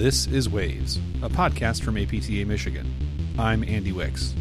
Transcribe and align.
This 0.00 0.26
is 0.28 0.48
Waves, 0.48 0.96
a 1.22 1.28
podcast 1.28 1.82
from 1.82 1.98
APTA 1.98 2.46
Michigan. 2.46 2.90
I'm 3.38 3.62
Andy 3.62 3.92
Wicks. 3.92 4.32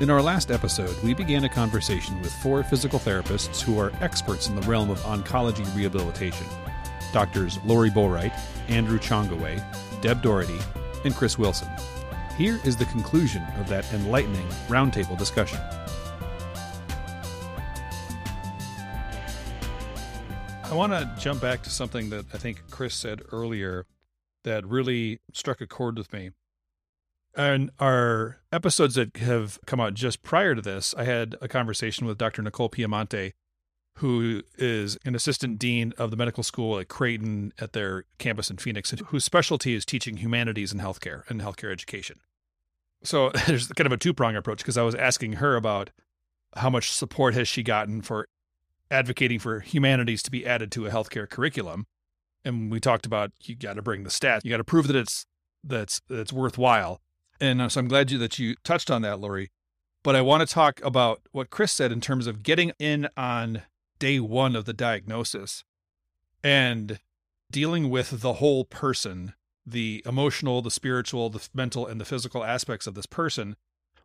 In 0.00 0.08
our 0.08 0.22
last 0.22 0.52
episode, 0.52 0.94
we 1.02 1.14
began 1.14 1.42
a 1.42 1.48
conversation 1.48 2.16
with 2.20 2.32
four 2.34 2.62
physical 2.62 3.00
therapists 3.00 3.60
who 3.60 3.76
are 3.76 3.90
experts 4.00 4.46
in 4.46 4.54
the 4.54 4.62
realm 4.68 4.88
of 4.88 5.00
oncology 5.00 5.66
rehabilitation 5.74 6.46
doctors 7.12 7.58
Lori 7.64 7.90
Boright, 7.90 8.32
Andrew 8.68 9.00
Chongaway, 9.00 9.60
Deb 10.00 10.22
Doherty, 10.22 10.60
and 11.04 11.12
Chris 11.12 11.36
Wilson. 11.36 11.68
Here 12.38 12.60
is 12.64 12.76
the 12.76 12.84
conclusion 12.84 13.42
of 13.58 13.68
that 13.68 13.92
enlightening 13.92 14.46
roundtable 14.68 15.18
discussion. 15.18 15.58
I 20.74 20.76
want 20.76 20.92
to 20.92 21.08
jump 21.20 21.40
back 21.40 21.62
to 21.62 21.70
something 21.70 22.10
that 22.10 22.26
I 22.34 22.36
think 22.36 22.68
Chris 22.68 22.94
said 22.94 23.22
earlier 23.30 23.86
that 24.42 24.66
really 24.66 25.20
struck 25.32 25.60
a 25.60 25.68
chord 25.68 25.96
with 25.96 26.12
me. 26.12 26.30
And 27.36 27.70
our 27.78 28.38
episodes 28.50 28.96
that 28.96 29.18
have 29.18 29.60
come 29.66 29.78
out 29.78 29.94
just 29.94 30.24
prior 30.24 30.56
to 30.56 30.60
this, 30.60 30.92
I 30.98 31.04
had 31.04 31.36
a 31.40 31.46
conversation 31.46 32.08
with 32.08 32.18
Dr. 32.18 32.42
Nicole 32.42 32.68
Piemonte, 32.68 33.34
who 33.98 34.42
is 34.58 34.98
an 35.04 35.14
assistant 35.14 35.60
dean 35.60 35.92
of 35.96 36.10
the 36.10 36.16
medical 36.16 36.42
school 36.42 36.80
at 36.80 36.88
Creighton 36.88 37.52
at 37.60 37.72
their 37.72 38.02
campus 38.18 38.50
in 38.50 38.56
Phoenix, 38.56 38.90
and 38.90 39.00
whose 39.02 39.24
specialty 39.24 39.76
is 39.76 39.86
teaching 39.86 40.16
humanities 40.16 40.72
in 40.72 40.80
healthcare 40.80 41.22
and 41.30 41.40
healthcare 41.40 41.70
education. 41.70 42.18
So 43.04 43.30
there's 43.46 43.68
kind 43.68 43.86
of 43.86 43.92
a 43.92 43.96
two 43.96 44.12
prong 44.12 44.34
approach 44.34 44.58
because 44.58 44.76
I 44.76 44.82
was 44.82 44.96
asking 44.96 45.34
her 45.34 45.54
about 45.54 45.90
how 46.56 46.68
much 46.68 46.90
support 46.90 47.34
has 47.34 47.46
she 47.46 47.62
gotten 47.62 48.02
for 48.02 48.26
advocating 48.90 49.38
for 49.38 49.60
humanities 49.60 50.22
to 50.22 50.30
be 50.30 50.46
added 50.46 50.70
to 50.72 50.86
a 50.86 50.90
healthcare 50.90 51.28
curriculum. 51.28 51.86
And 52.44 52.70
we 52.70 52.80
talked 52.80 53.06
about 53.06 53.32
you 53.42 53.56
got 53.56 53.74
to 53.74 53.82
bring 53.82 54.02
the 54.02 54.10
stats, 54.10 54.44
you 54.44 54.50
got 54.50 54.58
to 54.58 54.64
prove 54.64 54.86
that 54.86 54.96
it's 54.96 55.26
that's 55.62 56.00
that's 56.08 56.32
worthwhile. 56.32 57.00
And 57.40 57.60
uh, 57.60 57.68
so 57.68 57.80
I'm 57.80 57.88
glad 57.88 58.10
you 58.10 58.18
that 58.18 58.38
you 58.38 58.54
touched 58.64 58.90
on 58.90 59.02
that, 59.02 59.20
Lori. 59.20 59.50
But 60.02 60.14
I 60.14 60.20
want 60.20 60.46
to 60.46 60.54
talk 60.54 60.80
about 60.84 61.22
what 61.32 61.50
Chris 61.50 61.72
said 61.72 61.90
in 61.90 62.00
terms 62.00 62.26
of 62.26 62.42
getting 62.42 62.72
in 62.78 63.08
on 63.16 63.62
day 63.98 64.20
one 64.20 64.54
of 64.54 64.66
the 64.66 64.74
diagnosis 64.74 65.64
and 66.42 67.00
dealing 67.50 67.88
with 67.88 68.20
the 68.20 68.34
whole 68.34 68.64
person, 68.64 69.32
the 69.66 70.02
emotional, 70.04 70.60
the 70.60 70.70
spiritual, 70.70 71.30
the 71.30 71.48
mental, 71.54 71.86
and 71.86 71.98
the 71.98 72.04
physical 72.04 72.44
aspects 72.44 72.86
of 72.86 72.94
this 72.94 73.06
person 73.06 73.56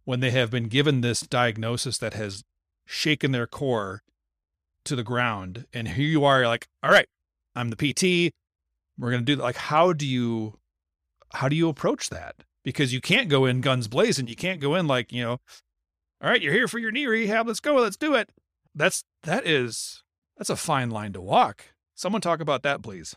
when 0.05 0.21
they 0.21 0.31
have 0.31 0.49
been 0.49 0.69
given 0.69 1.01
this 1.01 1.21
diagnosis 1.21 1.97
that 1.97 2.13
has 2.13 2.43
shaken 2.85 3.31
their 3.31 3.47
core 3.47 4.01
to 4.85 4.95
the 4.95 5.03
ground. 5.03 5.65
And 5.73 5.87
here 5.87 6.07
you 6.07 6.25
are, 6.25 6.45
like, 6.45 6.67
all 6.83 6.91
right, 6.91 7.07
I'm 7.55 7.69
the 7.69 7.75
PT. 7.75 8.33
We're 8.97 9.11
going 9.11 9.21
to 9.21 9.25
do 9.25 9.35
that. 9.37 9.43
like, 9.43 9.55
how 9.55 9.93
do 9.93 10.05
you, 10.05 10.59
how 11.33 11.47
do 11.47 11.55
you 11.55 11.69
approach 11.69 12.09
that? 12.09 12.35
because 12.63 12.93
you 12.93 13.01
can't 13.01 13.29
go 13.29 13.45
in 13.45 13.61
guns 13.61 13.87
blazing. 13.87 14.27
You 14.27 14.35
can't 14.35 14.59
go 14.59 14.75
in 14.75 14.87
like, 14.87 15.11
you 15.11 15.23
know, 15.23 15.39
all 16.21 16.29
right, 16.29 16.41
you're 16.41 16.53
here 16.53 16.67
for 16.67 16.79
your 16.79 16.91
knee 16.91 17.07
rehab. 17.07 17.47
Let's 17.47 17.59
go. 17.59 17.75
Let's 17.75 17.97
do 17.97 18.15
it. 18.15 18.29
That's, 18.75 19.03
that 19.23 19.47
is, 19.47 20.03
that's 20.37 20.49
a 20.49 20.55
fine 20.55 20.89
line 20.89 21.13
to 21.13 21.21
walk. 21.21 21.65
Someone 21.95 22.21
talk 22.21 22.39
about 22.39 22.63
that, 22.63 22.81
please. 22.81 23.15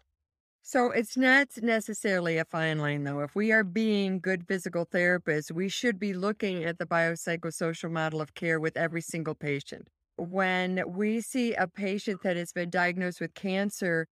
So 0.62 0.92
it's 0.92 1.16
not 1.16 1.48
necessarily 1.60 2.38
a 2.38 2.44
fine 2.44 2.78
line, 2.78 3.02
though. 3.02 3.20
If 3.20 3.34
we 3.34 3.50
are 3.50 3.64
being 3.64 4.20
good 4.20 4.46
physical 4.46 4.86
therapists, 4.86 5.50
we 5.50 5.68
should 5.68 5.98
be 5.98 6.14
looking 6.14 6.64
at 6.64 6.78
the 6.78 6.86
biopsychosocial 6.86 7.90
model 7.90 8.20
of 8.20 8.34
care 8.34 8.60
with 8.60 8.76
every 8.76 9.02
single 9.02 9.34
patient. 9.34 9.88
When 10.22 10.84
we 10.86 11.20
see 11.20 11.54
a 11.54 11.66
patient 11.66 12.22
that 12.22 12.36
has 12.36 12.52
been 12.52 12.70
diagnosed 12.70 13.20
with 13.20 13.34
cancer, 13.34 14.06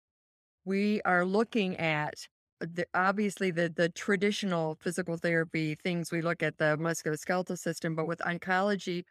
we 0.64 1.00
are 1.04 1.24
looking 1.24 1.76
at 1.76 2.26
the, 2.60 2.84
obviously 2.94 3.50
the 3.50 3.72
the 3.74 3.88
traditional 3.88 4.76
physical 4.80 5.16
therapy 5.16 5.76
things. 5.76 6.10
We 6.10 6.20
look 6.20 6.42
at 6.42 6.58
the 6.58 6.76
musculoskeletal 6.78 7.58
system 7.58 7.94
but 7.94 8.06
with 8.06 8.18
oncology 8.20 9.04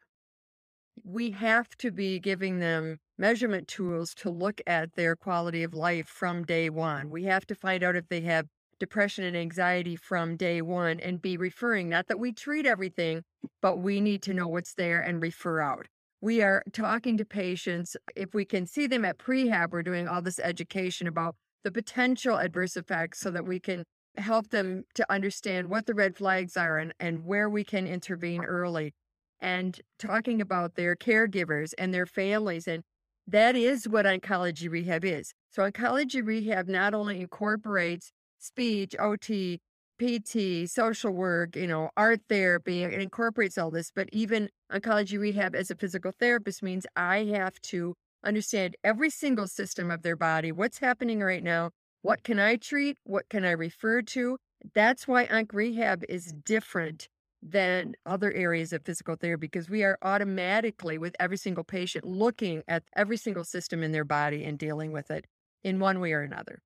we 1.03 1.31
have 1.31 1.69
to 1.77 1.91
be 1.91 2.19
giving 2.19 2.59
them 2.59 2.99
measurement 3.17 3.67
tools 3.67 4.13
to 4.15 4.29
look 4.29 4.61
at 4.67 4.93
their 4.95 5.15
quality 5.15 5.63
of 5.63 5.73
life 5.73 6.07
from 6.07 6.43
day 6.43 6.69
one. 6.69 7.09
We 7.09 7.23
have 7.23 7.45
to 7.47 7.55
find 7.55 7.83
out 7.83 7.95
if 7.95 8.09
they 8.09 8.21
have 8.21 8.47
depression 8.79 9.23
and 9.23 9.37
anxiety 9.37 9.95
from 9.95 10.35
day 10.37 10.61
one 10.61 10.99
and 10.99 11.21
be 11.21 11.37
referring 11.37 11.89
not 11.89 12.07
that 12.07 12.19
we 12.19 12.31
treat 12.31 12.65
everything 12.65 13.23
but 13.61 13.79
we 13.79 13.99
need 13.99 14.21
to 14.23 14.33
know 14.33 14.47
what's 14.47 14.73
there 14.73 15.01
and 15.01 15.21
refer 15.21 15.59
out 15.59 15.87
we 16.21 16.41
are 16.41 16.63
talking 16.73 17.17
to 17.17 17.25
patients 17.25 17.95
if 18.15 18.33
we 18.33 18.45
can 18.45 18.65
see 18.65 18.87
them 18.87 19.05
at 19.05 19.17
prehab 19.17 19.71
we're 19.71 19.83
doing 19.83 20.07
all 20.07 20.21
this 20.21 20.39
education 20.39 21.07
about 21.07 21.35
the 21.63 21.71
potential 21.71 22.37
adverse 22.37 22.77
effects 22.77 23.19
so 23.19 23.31
that 23.31 23.45
we 23.45 23.59
can 23.59 23.83
help 24.17 24.49
them 24.49 24.83
to 24.95 25.05
understand 25.11 25.69
what 25.69 25.85
the 25.85 25.93
red 25.93 26.15
flags 26.15 26.57
are 26.57 26.77
and, 26.77 26.93
and 26.99 27.25
where 27.25 27.49
we 27.49 27.63
can 27.63 27.87
intervene 27.87 28.43
early. 28.43 28.93
And 29.41 29.79
talking 29.97 30.41
about 30.41 30.75
their 30.75 30.95
caregivers 30.95 31.73
and 31.77 31.93
their 31.93 32.05
families 32.05 32.67
and 32.67 32.83
that 33.25 33.55
is 33.55 33.87
what 33.87 34.05
oncology 34.05 34.69
rehab 34.69 35.05
is. 35.05 35.33
So 35.51 35.69
oncology 35.69 36.25
rehab 36.25 36.67
not 36.67 36.93
only 36.93 37.21
incorporates 37.21 38.11
speech 38.39 38.95
ot 38.99 39.59
pt 39.99 40.69
social 40.69 41.11
work 41.11 41.55
you 41.55 41.67
know 41.67 41.89
art 41.97 42.21
therapy 42.29 42.83
it 42.83 42.93
incorporates 42.93 43.57
all 43.57 43.69
this 43.69 43.91
but 43.93 44.09
even 44.11 44.49
oncology 44.71 45.19
rehab 45.19 45.55
as 45.55 45.69
a 45.69 45.75
physical 45.75 46.11
therapist 46.19 46.63
means 46.63 46.85
i 46.95 47.25
have 47.25 47.59
to 47.61 47.93
understand 48.23 48.75
every 48.83 49.09
single 49.09 49.47
system 49.47 49.91
of 49.91 50.01
their 50.01 50.15
body, 50.15 50.51
what's 50.51 50.79
happening 50.79 51.21
right 51.21 51.43
now, 51.43 51.71
what 52.01 52.23
can 52.23 52.39
I 52.39 52.55
treat, 52.55 52.97
what 53.03 53.29
can 53.29 53.45
I 53.45 53.51
refer 53.51 54.01
to. 54.01 54.37
That's 54.73 55.07
why 55.07 55.25
onc 55.25 55.53
rehab 55.53 56.03
is 56.09 56.33
different 56.45 57.07
than 57.41 57.95
other 58.05 58.33
areas 58.33 58.73
of 58.73 58.83
physical 58.83 59.15
therapy 59.15 59.47
because 59.47 59.69
we 59.69 59.83
are 59.83 59.97
automatically 60.01 60.97
with 60.97 61.15
every 61.19 61.37
single 61.37 61.63
patient 61.63 62.03
looking 62.03 62.63
at 62.67 62.83
every 62.95 63.15
single 63.15 63.45
system 63.45 63.81
in 63.81 63.93
their 63.93 64.03
body 64.03 64.43
and 64.43 64.59
dealing 64.59 64.91
with 64.91 65.09
it 65.09 65.25
in 65.63 65.79
one 65.79 66.01
way 66.01 66.11
or 66.11 66.21
another. 66.21 66.61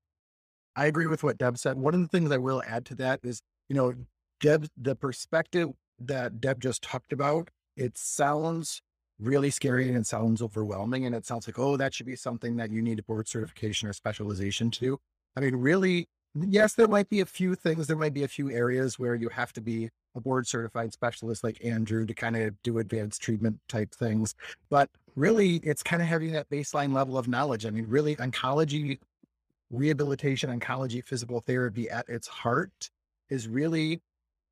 I 0.76 0.86
agree 0.86 1.08
with 1.08 1.24
what 1.24 1.38
Deb 1.38 1.58
said. 1.58 1.78
One 1.78 1.94
of 1.94 2.02
the 2.02 2.08
things 2.08 2.32
I 2.32 2.38
will 2.38 2.64
add 2.68 2.86
to 2.86 2.96
that 2.96 3.20
is, 3.24 3.42
you 3.70 3.76
know, 3.76 3.94
Deb, 4.40 4.68
the 4.78 4.96
perspective 4.96 5.70
that 6.00 6.42
Deb 6.42 6.60
just 6.60 6.82
talked 6.82 7.14
about, 7.14 7.50
it 7.78 7.98
sounds 7.98 8.82
really 9.20 9.50
scary 9.50 9.88
and 9.88 9.98
it 9.98 10.08
sounds 10.08 10.42
overwhelming. 10.42 11.06
And 11.06 11.16
it 11.16 11.26
sounds 11.26 11.48
like, 11.48 11.60
oh, 11.60 11.78
that 11.78 11.94
should 11.94 12.06
be 12.06 12.16
something 12.16 12.56
that 12.58 12.72
you 12.72 12.82
need 12.82 13.00
a 13.00 13.04
board 13.04 13.28
certification 13.28 13.88
or 13.88 13.94
specialization 13.94 14.72
to. 14.72 15.00
I 15.36 15.40
mean, 15.40 15.56
really, 15.56 16.08
yes, 16.36 16.74
there 16.74 16.88
might 16.88 17.10
be 17.10 17.22
a 17.22 17.26
few 17.26 17.56
things, 17.56 17.88
there 17.88 17.96
might 17.96 18.14
be 18.14 18.24
a 18.24 18.28
few 18.28 18.52
areas 18.52 19.00
where 19.00 19.16
you 19.16 19.30
have 19.30 19.54
to 19.54 19.62
be 19.62 19.90
a 20.16 20.22
board 20.22 20.48
certified 20.48 20.94
specialist 20.94 21.44
like 21.44 21.64
Andrew 21.64 22.06
to 22.06 22.14
kind 22.14 22.36
of 22.36 22.62
do 22.64 22.80
advanced 22.80 23.22
treatment 23.22 23.60
type 23.68 23.94
things. 23.94 24.36
But 24.70 24.90
really, 25.16 25.58
it's 25.58 25.84
kind 25.84 26.02
of 26.02 26.08
having 26.08 26.32
that 26.34 26.50
baseline 26.50 26.94
level 26.94 27.18
of 27.18 27.28
knowledge. 27.28 27.66
I 27.66 27.70
mean, 27.70 27.86
really, 27.88 28.16
oncology, 28.18 29.00
rehabilitation, 29.74 30.58
oncology, 30.58 31.04
physical 31.04 31.42
therapy 31.42 31.90
at 31.90 32.08
its 32.08 32.28
heart 32.28 32.90
is 33.30 33.48
really 33.48 34.02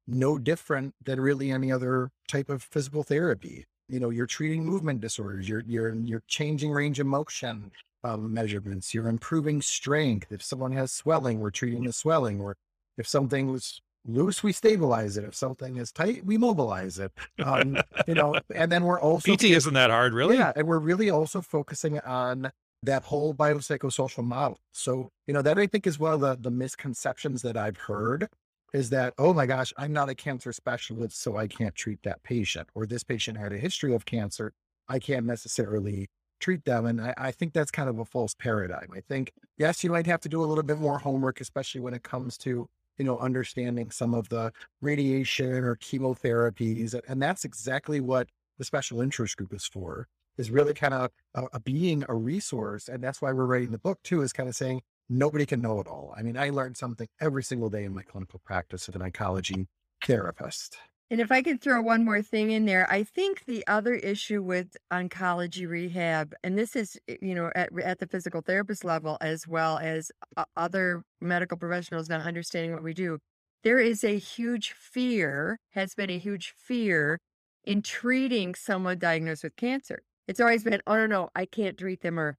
no 0.07 0.37
different 0.37 0.93
than 1.03 1.21
really 1.21 1.51
any 1.51 1.71
other 1.71 2.09
type 2.27 2.49
of 2.49 2.63
physical 2.63 3.03
therapy 3.03 3.65
you 3.91 3.99
know, 3.99 4.09
you're 4.09 4.25
treating 4.25 4.65
movement 4.65 5.01
disorders, 5.01 5.49
you're, 5.49 5.63
you're, 5.67 5.93
you're 5.93 6.23
changing 6.27 6.71
range 6.71 6.99
of 6.99 7.07
motion 7.07 7.71
um, 8.05 8.33
measurements, 8.33 8.93
you're 8.93 9.09
improving 9.09 9.61
strength. 9.61 10.31
If 10.31 10.41
someone 10.41 10.71
has 10.71 10.93
swelling, 10.93 11.39
we're 11.39 11.51
treating 11.51 11.83
the 11.83 11.91
swelling, 11.91 12.39
or 12.39 12.55
if 12.97 13.05
something 13.05 13.51
was 13.51 13.81
loose, 14.07 14.41
we 14.41 14.53
stabilize 14.53 15.17
it. 15.17 15.25
If 15.25 15.35
something 15.35 15.75
is 15.75 15.91
tight, 15.91 16.25
we 16.25 16.37
mobilize 16.37 16.99
it. 16.99 17.11
Um, 17.43 17.77
you 18.07 18.15
know, 18.15 18.35
and 18.55 18.71
then 18.71 18.85
we're 18.85 18.99
also 18.99 19.35
PT 19.35 19.43
isn't 19.43 19.73
that 19.73 19.89
hard, 19.89 20.13
really. 20.13 20.37
Yeah, 20.37 20.53
and 20.55 20.67
we're 20.67 20.79
really 20.79 21.09
also 21.09 21.41
focusing 21.41 21.99
on 21.99 22.51
that 22.83 23.03
whole 23.03 23.33
biopsychosocial 23.33 24.23
model. 24.23 24.59
So, 24.71 25.09
you 25.27 25.33
know, 25.33 25.41
that 25.41 25.59
I 25.59 25.67
think 25.67 25.85
is 25.85 25.99
one 25.99 26.13
of 26.13 26.21
the, 26.21 26.37
the 26.39 26.51
misconceptions 26.51 27.41
that 27.43 27.55
I've 27.55 27.77
heard 27.77 28.27
is 28.73 28.89
that, 28.89 29.13
oh 29.17 29.33
my 29.33 29.45
gosh, 29.45 29.73
I'm 29.77 29.93
not 29.93 30.09
a 30.09 30.15
cancer 30.15 30.53
specialist, 30.53 31.21
so 31.21 31.37
I 31.37 31.47
can't 31.47 31.75
treat 31.75 32.01
that 32.03 32.23
patient. 32.23 32.69
Or 32.73 32.85
this 32.85 33.03
patient 33.03 33.37
had 33.37 33.53
a 33.53 33.57
history 33.57 33.93
of 33.93 34.05
cancer. 34.05 34.53
I 34.87 34.99
can't 34.99 35.25
necessarily 35.25 36.07
treat 36.39 36.65
them. 36.65 36.85
And 36.85 37.01
I, 37.01 37.13
I, 37.17 37.31
think 37.31 37.53
that's 37.53 37.69
kind 37.69 37.87
of 37.87 37.99
a 37.99 38.05
false 38.05 38.33
paradigm. 38.33 38.87
I 38.95 39.01
think, 39.01 39.31
yes, 39.57 39.83
you 39.83 39.91
might 39.91 40.07
have 40.07 40.21
to 40.21 40.29
do 40.29 40.43
a 40.43 40.45
little 40.45 40.63
bit 40.63 40.79
more 40.79 40.97
homework, 40.97 41.39
especially 41.39 41.81
when 41.81 41.93
it 41.93 42.03
comes 42.03 42.37
to, 42.39 42.67
you 42.97 43.05
know, 43.05 43.19
understanding 43.19 43.91
some 43.91 44.13
of 44.13 44.27
the 44.29 44.51
radiation 44.81 45.63
or 45.63 45.75
chemotherapies. 45.75 46.99
And 47.07 47.21
that's 47.21 47.45
exactly 47.45 47.99
what 47.99 48.27
the 48.57 48.65
special 48.65 49.01
interest 49.01 49.37
group 49.37 49.53
is 49.53 49.65
for, 49.65 50.07
is 50.37 50.51
really 50.51 50.73
kind 50.73 50.93
of 50.93 51.11
a, 51.35 51.43
a 51.53 51.59
being 51.59 52.03
a 52.07 52.15
resource. 52.15 52.87
And 52.87 53.03
that's 53.03 53.21
why 53.21 53.31
we're 53.31 53.45
writing 53.45 53.71
the 53.71 53.77
book 53.77 53.99
too, 54.03 54.21
is 54.21 54.33
kind 54.33 54.49
of 54.49 54.55
saying, 54.55 54.81
nobody 55.09 55.45
can 55.45 55.61
know 55.61 55.79
it 55.79 55.87
all. 55.87 56.13
I 56.17 56.23
mean, 56.23 56.37
I 56.37 56.49
learn 56.49 56.75
something 56.75 57.07
every 57.19 57.43
single 57.43 57.69
day 57.69 57.83
in 57.83 57.93
my 57.93 58.03
clinical 58.03 58.41
practice 58.43 58.87
as 58.87 58.95
an 58.95 59.01
oncology 59.01 59.67
therapist. 60.03 60.77
And 61.11 61.19
if 61.19 61.29
I 61.29 61.41
could 61.41 61.59
throw 61.59 61.81
one 61.81 62.05
more 62.05 62.21
thing 62.21 62.51
in 62.51 62.65
there, 62.65 62.89
I 62.89 63.03
think 63.03 63.43
the 63.43 63.67
other 63.67 63.95
issue 63.95 64.41
with 64.41 64.77
oncology 64.93 65.67
rehab, 65.67 66.33
and 66.41 66.57
this 66.57 66.73
is, 66.73 66.97
eh, 67.09 67.17
you 67.21 67.35
know, 67.35 67.51
at, 67.53 67.69
at 67.83 67.99
the 67.99 68.07
physical 68.07 68.39
therapist 68.39 68.85
level, 68.85 69.17
as 69.19 69.45
well 69.45 69.77
as 69.79 70.09
other 70.55 71.03
medical 71.19 71.57
professionals 71.57 72.07
not 72.07 72.21
understanding 72.21 72.71
what 72.71 72.81
we 72.81 72.93
do, 72.93 73.19
there 73.63 73.77
is 73.77 74.05
a 74.05 74.17
huge 74.17 74.71
fear, 74.71 75.59
has 75.71 75.93
been 75.93 76.09
a 76.09 76.17
huge 76.17 76.53
fear 76.57 77.19
in 77.65 77.81
treating 77.81 78.55
someone 78.55 78.97
diagnosed 78.97 79.43
with 79.43 79.57
cancer. 79.57 80.03
It's 80.31 80.39
always 80.39 80.63
been, 80.63 80.81
oh, 80.87 80.95
no, 80.95 81.07
no, 81.07 81.29
I 81.35 81.45
can't 81.45 81.77
treat 81.77 81.99
them 81.99 82.17
or 82.17 82.37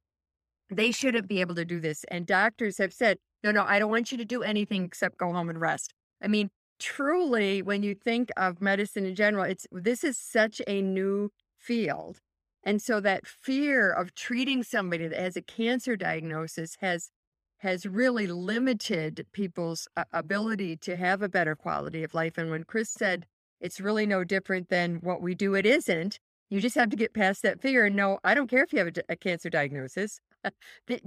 they 0.70 0.92
shouldn't 0.92 1.28
be 1.28 1.42
able 1.42 1.54
to 1.56 1.64
do 1.66 1.78
this. 1.78 2.06
And 2.08 2.26
doctors 2.26 2.78
have 2.78 2.94
said, 2.94 3.18
no, 3.44 3.50
no, 3.50 3.66
I 3.68 3.78
don't 3.78 3.90
want 3.90 4.10
you 4.10 4.16
to 4.16 4.24
do 4.24 4.42
anything 4.42 4.82
except 4.82 5.18
go 5.18 5.30
home 5.30 5.50
and 5.50 5.60
rest. 5.60 5.92
I 6.22 6.28
mean, 6.28 6.48
truly, 6.80 7.60
when 7.60 7.82
you 7.82 7.94
think 7.94 8.30
of 8.34 8.62
medicine 8.62 9.04
in 9.04 9.14
general, 9.14 9.44
it's 9.44 9.66
this 9.70 10.04
is 10.04 10.16
such 10.16 10.62
a 10.66 10.80
new 10.80 11.32
field. 11.58 12.20
And 12.64 12.80
so 12.80 12.98
that 13.00 13.26
fear 13.26 13.92
of 13.92 14.14
treating 14.14 14.62
somebody 14.62 15.06
that 15.06 15.20
has 15.20 15.36
a 15.36 15.42
cancer 15.42 15.94
diagnosis 15.94 16.78
has 16.80 17.10
has 17.58 17.84
really 17.84 18.26
limited 18.26 19.26
people's 19.32 19.86
uh, 19.98 20.04
ability 20.14 20.78
to 20.78 20.96
have 20.96 21.20
a 21.20 21.28
better 21.28 21.54
quality 21.54 22.02
of 22.04 22.14
life. 22.14 22.38
And 22.38 22.50
when 22.50 22.64
Chris 22.64 22.88
said 22.88 23.26
it's 23.60 23.82
really 23.82 24.06
no 24.06 24.24
different 24.24 24.70
than 24.70 24.96
what 25.02 25.20
we 25.20 25.34
do, 25.34 25.54
it 25.54 25.66
isn't. 25.66 26.18
You 26.52 26.60
just 26.60 26.74
have 26.74 26.90
to 26.90 26.96
get 26.96 27.14
past 27.14 27.42
that 27.44 27.62
fear 27.62 27.86
and 27.86 27.96
know 27.96 28.18
I 28.24 28.34
don't 28.34 28.46
care 28.46 28.62
if 28.62 28.74
you 28.74 28.80
have 28.80 28.88
a, 28.88 29.12
a 29.12 29.16
cancer 29.16 29.48
diagnosis. 29.48 30.20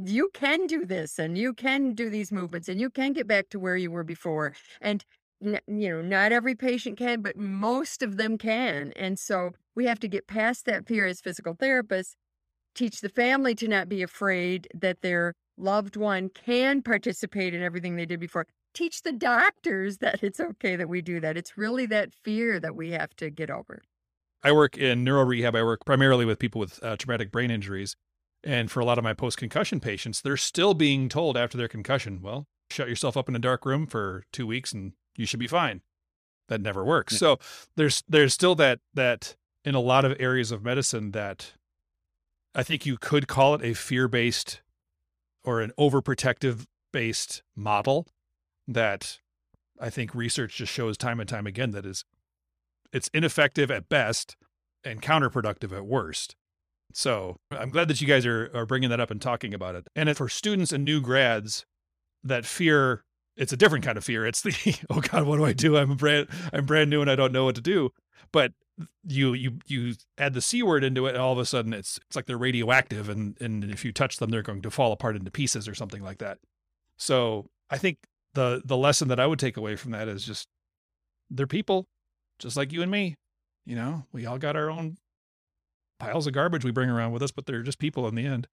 you 0.04 0.32
can 0.34 0.66
do 0.66 0.86
this 0.86 1.20
and 1.20 1.38
you 1.38 1.54
can 1.54 1.94
do 1.94 2.10
these 2.10 2.32
movements 2.32 2.68
and 2.68 2.82
you 2.82 2.90
can 2.90 3.14
get 3.14 3.28
back 3.28 3.50
to 3.50 3.60
where 3.60 3.78
you 3.78 3.92
were 3.92 4.04
before. 4.04 4.54
And 4.82 5.06
you 5.40 5.60
know, 5.68 6.02
not 6.02 6.32
every 6.32 6.56
patient 6.56 6.98
can, 6.98 7.22
but 7.22 7.38
most 7.38 8.02
of 8.02 8.18
them 8.18 8.40
can. 8.40 8.92
And 8.96 9.20
so 9.20 9.52
we 9.76 9.86
have 9.86 10.00
to 10.00 10.08
get 10.08 10.26
past 10.26 10.66
that 10.66 10.88
fear 10.88 11.06
as 11.06 11.22
physical 11.22 11.54
therapists, 11.54 12.16
teach 12.74 13.02
the 13.02 13.10
family 13.10 13.54
to 13.54 13.68
not 13.68 13.88
be 13.88 14.02
afraid 14.02 14.68
that 14.74 15.04
their 15.04 15.36
loved 15.58 15.96
one 15.96 16.30
can 16.30 16.82
participate 16.82 17.54
in 17.54 17.62
everything 17.62 17.98
they 17.98 18.08
did 18.08 18.20
before. 18.20 18.48
Teach 18.74 19.04
the 19.04 19.12
doctors 19.12 19.98
that 20.00 20.24
it's 20.24 20.40
okay 20.40 20.76
that 20.76 20.90
we 20.90 21.04
do 21.04 21.20
that. 21.20 21.38
It's 21.38 21.56
really 21.56 21.86
that 21.86 22.16
fear 22.16 22.60
that 22.60 22.76
we 22.76 22.90
have 22.94 23.16
to 23.18 23.30
get 23.30 23.52
over. 23.52 23.84
I 24.46 24.52
work 24.52 24.78
in 24.78 25.04
neuro 25.04 25.26
rehab. 25.26 25.56
I 25.56 25.64
work 25.64 25.84
primarily 25.86 26.24
with 26.24 26.38
people 26.38 26.60
with 26.60 26.82
uh, 26.84 26.96
traumatic 26.98 27.32
brain 27.32 27.50
injuries. 27.50 27.96
And 28.44 28.70
for 28.70 28.80
a 28.80 28.86
lot 28.86 29.00
of 29.00 29.04
my 29.04 29.14
post 29.14 29.40
concussion 29.40 29.80
patients, 29.80 30.22
they're 30.22 30.38
still 30.38 30.76
being 30.76 31.10
told 31.10 31.36
after 31.36 31.58
their 31.58 31.68
concussion, 31.68 32.22
well, 32.22 32.46
shut 32.70 32.88
yourself 32.88 33.18
up 33.18 33.28
in 33.28 33.36
a 33.36 33.40
dark 33.40 33.66
room 33.66 33.88
for 33.88 34.24
two 34.32 34.46
weeks 34.46 34.72
and 34.72 34.94
you 35.18 35.26
should 35.26 35.40
be 35.40 35.48
fine. 35.48 35.82
That 36.48 36.62
never 36.62 36.86
works. 36.86 37.14
Yeah. 37.14 37.20
So 37.20 37.40
there's 37.76 38.04
there's 38.08 38.36
still 38.36 38.54
that 38.56 38.82
that 38.94 39.36
in 39.66 39.74
a 39.74 39.80
lot 39.80 40.06
of 40.06 40.16
areas 40.20 40.52
of 40.52 40.64
medicine 40.64 41.10
that 41.12 41.54
I 42.54 42.62
think 42.62 42.86
you 42.86 42.98
could 42.98 43.28
call 43.28 43.56
it 43.56 43.64
a 43.64 43.74
fear-based 43.74 44.62
or 45.44 45.60
an 45.60 45.72
overprotective 45.80 46.68
based 46.94 47.42
model 47.56 48.06
that 48.68 49.18
I 49.82 49.90
think 49.90 50.14
research 50.14 50.58
just 50.58 50.72
shows 50.72 51.00
time 51.00 51.20
and 51.20 51.28
time 51.28 51.48
again 51.48 51.72
that 51.72 51.86
is 51.86 52.06
it's 52.96 53.10
ineffective 53.14 53.70
at 53.70 53.90
best 53.90 54.38
and 54.86 55.02
counterproductive 55.02 55.76
at 55.76 55.86
worst. 55.86 56.36
So 56.94 57.36
I'm 57.52 57.70
glad 57.70 57.90
that 57.90 58.00
you 58.00 58.08
guys 58.08 58.26
are, 58.26 58.50
are 58.54 58.66
bringing 58.66 58.90
that 58.90 59.02
up 59.02 59.12
and 59.12 59.22
talking 59.22 59.54
about 59.54 59.76
it. 59.76 59.86
And 59.98 60.16
for 60.16 60.30
students 60.30 60.72
and 60.72 60.86
new 60.86 61.02
grads, 61.02 61.66
that 62.24 62.46
fear 62.46 63.04
it's 63.36 63.52
a 63.52 63.58
different 63.58 63.84
kind 63.84 63.98
of 63.98 64.06
fear. 64.06 64.26
It's 64.26 64.42
the 64.42 64.80
oh 64.90 65.02
god, 65.02 65.26
what 65.26 65.36
do 65.36 65.44
I 65.44 65.52
do? 65.52 65.78
I'm 65.78 65.96
brand 65.96 66.30
I'm 66.54 66.66
brand 66.66 66.90
new 66.90 67.02
and 67.02 67.12
I 67.12 67.18
don't 67.18 67.34
know 67.34 67.44
what 67.44 67.56
to 67.56 67.62
do. 67.62 67.90
But 68.32 68.54
you 69.06 69.34
you 69.34 69.60
you 69.68 69.96
add 70.18 70.34
the 70.34 70.42
c 70.42 70.64
word 70.64 70.86
into 70.86 71.06
it, 71.06 71.16
and 71.16 71.18
all 71.18 71.34
of 71.34 71.40
a 71.40 71.46
sudden 71.46 71.74
it's 71.74 72.00
it's 72.08 72.16
like 72.16 72.28
they're 72.28 72.38
radioactive, 72.38 73.10
and 73.10 73.36
and 73.42 73.66
if 73.66 73.84
you 73.84 73.92
touch 73.92 74.18
them, 74.18 74.30
they're 74.30 74.42
going 74.42 74.62
to 74.62 74.72
fall 74.72 74.94
apart 74.94 75.18
into 75.18 75.32
pieces 75.32 75.68
or 75.68 75.76
something 75.76 76.02
like 76.02 76.20
that. 76.20 76.38
So 76.98 77.48
I 77.70 77.78
think 77.78 77.98
the 78.36 78.62
the 78.64 78.78
lesson 78.78 79.10
that 79.10 79.20
I 79.20 79.28
would 79.28 79.40
take 79.40 79.58
away 79.58 79.76
from 79.76 79.92
that 79.92 80.08
is 80.08 80.26
just 80.26 80.48
they're 81.30 81.46
people, 81.46 81.88
just 82.40 82.58
like 82.58 82.72
you 82.72 82.82
and 82.82 82.92
me. 82.92 83.16
You 83.66 83.76
know, 83.76 84.06
we 84.12 84.26
all 84.26 84.38
got 84.38 84.56
our 84.56 84.70
own 84.70 84.98
piles 86.00 86.28
of 86.28 86.34
garbage 86.34 86.64
we 86.64 86.72
bring 86.72 86.90
around 86.90 87.12
with 87.12 87.24
us, 87.24 87.32
but 87.32 87.46
they're 87.46 87.64
just 87.64 87.80
people 87.80 88.08
in 88.08 88.16
the 88.16 88.26
end. 88.26 88.48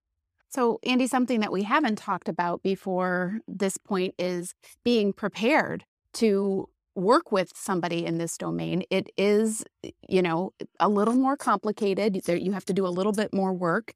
So, 0.49 0.79
Andy, 0.83 1.07
something 1.07 1.39
that 1.39 1.51
we 1.51 1.63
haven't 1.63 1.97
talked 1.97 2.29
about 2.29 2.61
before 2.61 3.39
this 3.47 3.77
point 3.77 4.15
is 4.19 4.53
being 4.83 5.11
prepared 5.11 5.83
to 6.13 6.69
work 6.95 7.31
with 7.31 7.51
somebody 7.55 8.05
in 8.05 8.19
this 8.19 8.37
domain. 8.37 8.83
It 8.91 9.09
is, 9.17 9.63
you 10.07 10.21
know, 10.21 10.53
a 10.79 10.87
little 10.87 11.15
more 11.15 11.35
complicated. 11.35 12.21
You 12.27 12.51
have 12.51 12.65
to 12.65 12.73
do 12.73 12.85
a 12.85 12.89
little 12.89 13.13
bit 13.13 13.33
more 13.33 13.51
work. 13.51 13.93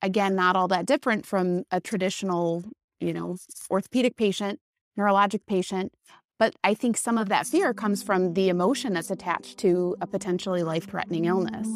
Again, 0.00 0.34
not 0.34 0.56
all 0.56 0.68
that 0.68 0.86
different 0.86 1.26
from 1.26 1.64
a 1.70 1.80
traditional, 1.80 2.64
you 3.00 3.12
know, 3.12 3.36
orthopedic 3.70 4.16
patient, 4.16 4.60
neurologic 4.98 5.40
patient. 5.46 5.92
But 6.38 6.54
I 6.62 6.72
think 6.74 6.96
some 6.96 7.18
of 7.18 7.28
that 7.30 7.46
fear 7.46 7.74
comes 7.74 8.02
from 8.02 8.34
the 8.34 8.48
emotion 8.48 8.92
that's 8.94 9.10
attached 9.10 9.58
to 9.58 9.96
a 10.00 10.06
potentially 10.06 10.62
life 10.62 10.88
threatening 10.88 11.24
illness. 11.24 11.68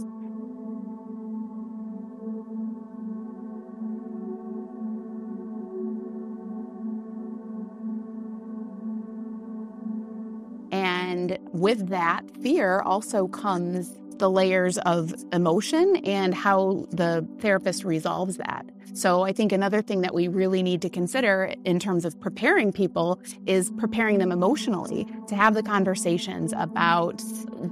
And 10.71 11.39
with 11.53 11.89
that 11.89 12.23
fear 12.41 12.81
also 12.81 13.27
comes 13.29 13.99
the 14.23 14.31
layers 14.31 14.79
of 14.79 15.13
emotion 15.33 15.97
and 16.05 16.33
how 16.33 16.87
the 16.91 17.27
therapist 17.41 17.83
resolves 17.83 18.37
that. 18.37 18.65
So 18.95 19.23
I 19.23 19.33
think 19.33 19.51
another 19.51 19.83
thing 19.83 20.03
that 20.03 20.15
we 20.15 20.29
really 20.29 20.63
need 20.63 20.81
to 20.83 20.89
consider 20.89 21.53
in 21.65 21.81
terms 21.81 22.05
of 22.05 22.21
preparing 22.21 22.71
people 22.71 23.21
is 23.47 23.73
preparing 23.79 24.19
them 24.19 24.31
emotionally 24.31 25.09
to 25.27 25.35
have 25.35 25.55
the 25.55 25.63
conversations 25.65 26.55
about 26.57 27.21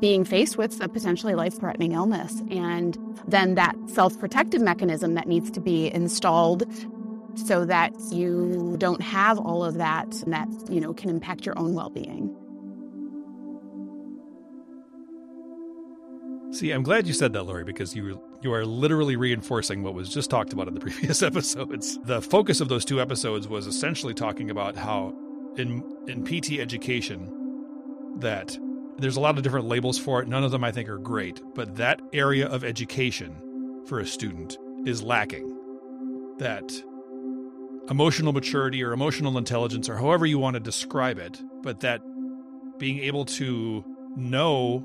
being 0.00 0.24
faced 0.24 0.58
with 0.58 0.82
a 0.82 0.88
potentially 0.88 1.36
life 1.36 1.56
threatening 1.56 1.92
illness 1.92 2.42
and 2.50 2.98
then 3.28 3.54
that 3.54 3.76
self 3.86 4.18
protective 4.18 4.60
mechanism 4.60 5.14
that 5.14 5.28
needs 5.28 5.52
to 5.52 5.60
be 5.60 5.94
installed 5.94 6.64
so 7.36 7.64
that 7.64 7.92
you 8.10 8.74
don't 8.78 9.02
have 9.02 9.38
all 9.38 9.64
of 9.64 9.74
that 9.74 10.10
that 10.26 10.48
you 10.68 10.80
know 10.80 10.92
can 10.92 11.10
impact 11.10 11.46
your 11.46 11.56
own 11.56 11.74
well-being. 11.74 12.34
See, 16.52 16.72
I'm 16.72 16.82
glad 16.82 17.06
you 17.06 17.12
said 17.12 17.32
that, 17.34 17.44
Lori, 17.44 17.64
because 17.64 17.94
you 17.94 18.20
you 18.42 18.52
are 18.52 18.66
literally 18.66 19.16
reinforcing 19.16 19.82
what 19.82 19.94
was 19.94 20.08
just 20.08 20.30
talked 20.30 20.52
about 20.52 20.66
in 20.66 20.74
the 20.74 20.80
previous 20.88 21.22
episodes. 21.22 21.98
The 22.04 22.20
focus 22.20 22.60
of 22.60 22.68
those 22.68 22.84
two 22.84 23.00
episodes 23.00 23.46
was 23.46 23.66
essentially 23.66 24.14
talking 24.14 24.50
about 24.50 24.76
how 24.76 25.14
in 25.56 25.84
in 26.08 26.24
PT 26.24 26.58
education 26.58 27.32
that 28.18 28.58
there's 28.98 29.16
a 29.16 29.20
lot 29.20 29.36
of 29.36 29.42
different 29.42 29.66
labels 29.66 29.98
for 29.98 30.20
it. 30.20 30.28
None 30.28 30.44
of 30.44 30.50
them 30.50 30.64
I 30.64 30.72
think 30.72 30.88
are 30.88 30.98
great, 30.98 31.40
but 31.54 31.76
that 31.76 32.02
area 32.12 32.48
of 32.48 32.64
education 32.64 33.82
for 33.86 34.00
a 34.00 34.06
student 34.06 34.58
is 34.86 35.02
lacking. 35.02 35.56
That 36.38 36.70
emotional 37.88 38.32
maturity 38.32 38.82
or 38.82 38.92
emotional 38.92 39.38
intelligence 39.38 39.88
or 39.88 39.96
however 39.96 40.26
you 40.26 40.38
want 40.38 40.54
to 40.54 40.60
describe 40.60 41.18
it, 41.18 41.40
but 41.62 41.80
that 41.80 42.00
being 42.78 42.98
able 42.98 43.24
to 43.24 43.84
know 44.16 44.84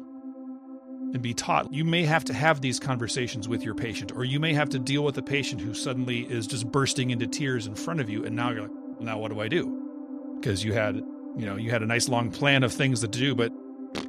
and 1.16 1.24
be 1.24 1.34
taught. 1.34 1.74
You 1.74 1.86
may 1.86 2.04
have 2.04 2.26
to 2.26 2.34
have 2.34 2.60
these 2.60 2.78
conversations 2.78 3.48
with 3.48 3.64
your 3.64 3.74
patient, 3.74 4.12
or 4.14 4.26
you 4.26 4.38
may 4.38 4.54
have 4.54 4.70
to 4.70 4.80
deal 4.80 5.04
with 5.04 5.18
a 5.18 5.22
patient 5.22 5.62
who 5.62 5.74
suddenly 5.74 6.22
is 6.22 6.46
just 6.46 6.70
bursting 6.70 7.10
into 7.10 7.26
tears 7.26 7.66
in 7.68 7.74
front 7.74 8.02
of 8.02 8.10
you, 8.10 8.26
and 8.26 8.36
now 8.36 8.52
you're 8.52 8.64
like, 8.64 9.00
now 9.00 9.18
what 9.18 9.32
do 9.32 9.40
I 9.40 9.48
do? 9.48 10.38
Because 10.40 10.64
you 10.64 10.74
had, 10.74 10.98
you 10.98 11.46
know, 11.46 11.56
you 11.56 11.72
had 11.72 11.82
a 11.82 11.86
nice 11.86 12.10
long 12.10 12.32
plan 12.32 12.64
of 12.64 12.74
things 12.74 13.00
to 13.00 13.08
do, 13.08 13.34
but 13.34 13.52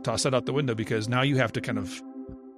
toss 0.02 0.24
that 0.24 0.34
out 0.34 0.46
the 0.46 0.52
window 0.52 0.74
because 0.74 1.08
now 1.08 1.22
you 1.22 1.36
have 1.36 1.52
to 1.52 1.60
kind 1.60 1.78
of 1.78 2.02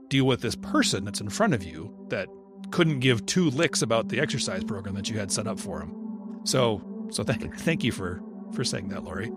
deal 0.09 0.25
with 0.25 0.41
this 0.41 0.57
person 0.57 1.05
that's 1.05 1.21
in 1.21 1.29
front 1.29 1.53
of 1.53 1.63
you 1.63 1.95
that 2.09 2.27
couldn't 2.71 3.01
give 3.01 3.27
two 3.27 3.51
licks 3.51 3.83
about 3.83 4.09
the 4.09 4.19
exercise 4.19 4.65
program 4.65 4.95
that 4.95 5.11
you 5.11 5.19
had 5.19 5.31
set 5.31 5.47
up 5.47 5.61
for 5.61 5.83
him. 5.83 6.41
So, 6.45 6.83
so 7.11 7.23
thank 7.23 7.55
thank 7.59 7.85
you 7.85 7.93
for 7.93 8.23
for 8.55 8.65
saying 8.65 8.89
that, 8.89 9.05
Lori. 9.05 9.31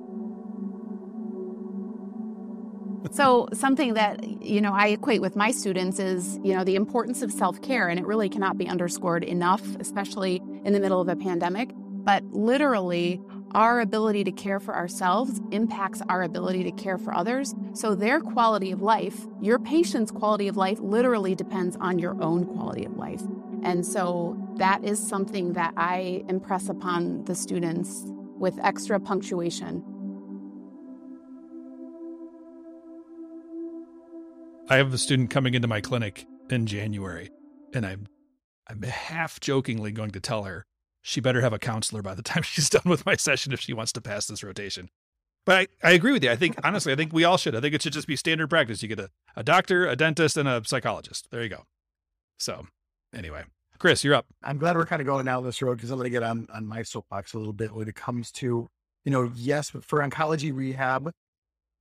So 3.11 3.47
something 3.53 3.95
that 3.95 4.23
you 4.41 4.61
know 4.61 4.73
I 4.73 4.87
equate 4.87 5.21
with 5.21 5.35
my 5.35 5.51
students 5.51 5.99
is 5.99 6.39
you 6.43 6.53
know 6.55 6.63
the 6.63 6.75
importance 6.75 7.21
of 7.21 7.31
self-care 7.31 7.89
and 7.89 7.99
it 7.99 8.05
really 8.05 8.29
cannot 8.29 8.57
be 8.57 8.67
underscored 8.67 9.23
enough 9.23 9.63
especially 9.79 10.41
in 10.65 10.73
the 10.73 10.79
middle 10.79 11.01
of 11.01 11.07
a 11.07 11.15
pandemic. 11.15 11.71
But 11.75 12.23
literally 12.31 13.21
our 13.53 13.81
ability 13.81 14.23
to 14.23 14.31
care 14.31 14.59
for 14.59 14.73
ourselves 14.73 15.41
impacts 15.51 16.01
our 16.07 16.23
ability 16.23 16.63
to 16.63 16.71
care 16.71 16.97
for 16.97 17.13
others. 17.13 17.53
So 17.73 17.95
their 17.95 18.21
quality 18.21 18.71
of 18.71 18.81
life 18.81 19.27
your 19.41 19.59
patient's 19.59 20.11
quality 20.11 20.47
of 20.47 20.55
life 20.55 20.79
literally 20.79 21.35
depends 21.35 21.75
on 21.77 21.99
your 21.99 22.21
own 22.21 22.45
quality 22.45 22.85
of 22.85 22.95
life. 22.97 23.23
And 23.63 23.85
so 23.85 24.37
that 24.57 24.83
is 24.83 25.05
something 25.05 25.53
that 25.53 25.73
I 25.77 26.23
impress 26.29 26.69
upon 26.69 27.25
the 27.25 27.35
students 27.35 28.05
with 28.37 28.59
extra 28.63 28.99
punctuation 28.99 29.83
I 34.71 34.77
have 34.77 34.93
a 34.93 34.97
student 34.97 35.29
coming 35.29 35.53
into 35.53 35.67
my 35.67 35.81
clinic 35.81 36.25
in 36.49 36.65
January, 36.65 37.29
and 37.73 37.85
I'm 37.85 38.07
I'm 38.69 38.81
half 38.83 39.37
jokingly 39.41 39.91
going 39.91 40.11
to 40.11 40.21
tell 40.21 40.43
her 40.43 40.65
she 41.01 41.19
better 41.19 41.41
have 41.41 41.51
a 41.51 41.59
counselor 41.59 42.01
by 42.01 42.15
the 42.15 42.21
time 42.21 42.41
she's 42.43 42.69
done 42.69 42.83
with 42.85 43.05
my 43.05 43.17
session 43.17 43.51
if 43.51 43.59
she 43.59 43.73
wants 43.73 43.91
to 43.91 43.99
pass 43.99 44.27
this 44.27 44.45
rotation. 44.45 44.89
But 45.45 45.67
I, 45.83 45.89
I 45.89 45.91
agree 45.91 46.13
with 46.13 46.23
you. 46.23 46.31
I 46.31 46.37
think 46.37 46.55
honestly, 46.63 46.93
I 46.93 46.95
think 46.95 47.11
we 47.11 47.25
all 47.25 47.35
should. 47.35 47.53
I 47.53 47.59
think 47.59 47.75
it 47.75 47.81
should 47.81 47.91
just 47.91 48.07
be 48.07 48.15
standard 48.15 48.49
practice. 48.49 48.81
You 48.81 48.87
get 48.87 49.01
a, 49.01 49.09
a 49.35 49.43
doctor, 49.43 49.89
a 49.89 49.97
dentist, 49.97 50.37
and 50.37 50.47
a 50.47 50.61
psychologist. 50.65 51.27
There 51.31 51.43
you 51.43 51.49
go. 51.49 51.63
So 52.39 52.65
anyway, 53.13 53.43
Chris, 53.77 54.05
you're 54.05 54.15
up. 54.15 54.27
I'm 54.41 54.57
glad 54.57 54.77
we're 54.77 54.85
kind 54.85 55.01
of 55.01 55.05
going 55.05 55.25
down 55.25 55.43
this 55.43 55.61
road 55.61 55.75
because 55.75 55.91
I'm 55.91 55.97
going 55.97 56.09
to 56.09 56.17
get 56.17 56.23
on, 56.23 56.47
on 56.53 56.65
my 56.65 56.83
soapbox 56.83 57.33
a 57.33 57.37
little 57.37 57.51
bit 57.51 57.73
when 57.73 57.89
it 57.89 57.95
comes 57.95 58.31
to, 58.33 58.69
you 59.03 59.11
know, 59.11 59.33
yes, 59.35 59.69
for 59.69 59.99
oncology 59.99 60.55
rehab, 60.55 61.11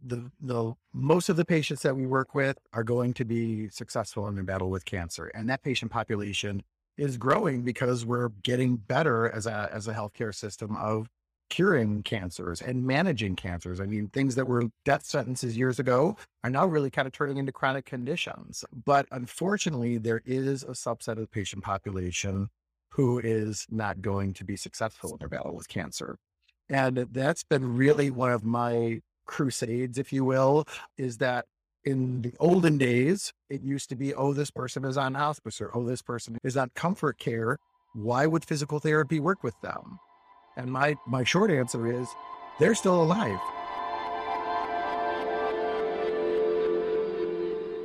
the 0.05 0.31
the 0.41 0.75
most 0.93 1.29
of 1.29 1.37
the 1.37 1.45
patients 1.45 1.83
that 1.83 1.97
we 1.97 2.07
work 2.07 2.35
with 2.35 2.59
are 2.73 2.85
going 2.85 3.13
to 3.15 3.25
be 3.25 3.69
successful 3.69 4.27
in 4.29 4.35
their 4.35 4.45
battle 4.45 4.71
with 4.71 4.85
cancer, 4.85 5.27
and 5.35 5.49
that 5.51 5.63
patient 5.63 5.91
population 5.91 6.63
is 6.97 7.17
growing 7.17 7.63
because 7.63 8.05
we're 8.05 8.31
getting 8.43 8.77
better 8.77 9.31
as 9.31 9.47
a 9.47 9.71
as 9.73 9.89
a 9.89 9.95
healthcare 9.95 10.35
system 10.35 10.77
of 10.77 11.09
curing 11.51 12.03
cancers 12.03 12.63
and 12.63 12.87
managing 12.87 13.37
cancers. 13.37 13.81
I 13.81 13.87
mean, 13.87 14.09
things 14.09 14.37
that 14.37 14.47
were 14.47 14.71
death 14.85 15.05
sentences 15.05 15.57
years 15.57 15.79
ago 15.79 16.17
are 16.45 16.51
now 16.51 16.65
really 16.65 16.91
kind 16.91 17.07
of 17.07 17.13
turning 17.13 17.37
into 17.37 17.53
chronic 17.53 17.85
conditions. 17.85 18.65
But 18.85 19.07
unfortunately, 19.11 19.99
there 19.99 20.23
is 20.25 20.63
a 20.63 20.69
subset 20.69 21.13
of 21.13 21.19
the 21.19 21.27
patient 21.27 21.65
population 21.65 22.49
who 22.91 23.19
is 23.19 23.67
not 23.71 24.01
going 24.01 24.33
to 24.35 24.45
be 24.45 24.57
successful 24.57 25.13
in 25.13 25.19
their 25.19 25.29
battle 25.29 25.55
with 25.55 25.69
cancer. 25.69 26.17
And 26.69 27.09
that's 27.11 27.43
been 27.43 27.77
really 27.77 28.11
one 28.11 28.31
of 28.31 28.45
my 28.45 29.01
crusades, 29.31 29.97
if 29.97 30.13
you 30.13 30.25
will, 30.25 30.67
is 30.99 31.19
that 31.19 31.47
in 31.85 32.21
the 32.23 32.35
olden 32.41 32.77
days, 32.77 33.33
it 33.49 33.63
used 33.63 33.89
to 33.91 33.97
be, 33.97 34.13
oh, 34.13 34.35
this 34.35 34.51
person 34.51 34.85
is 34.85 34.99
on 34.99 35.15
hospice 35.15 35.61
or 35.61 35.71
oh, 35.73 35.87
this 35.87 36.03
person 36.03 36.37
is 36.43 36.57
on 36.57 36.71
comfort 36.75 37.17
care. 37.19 37.57
Why 37.95 38.27
would 38.27 38.45
physical 38.45 38.81
therapy 38.81 39.21
work 39.21 39.43
with 39.43 39.55
them? 39.63 39.99
And 40.57 40.71
my, 40.71 40.97
my 41.07 41.23
short 41.23 41.51
answer 41.51 41.87
is 41.91 42.09
they're 42.59 42.75
still 42.75 43.03
alive. 43.03 43.39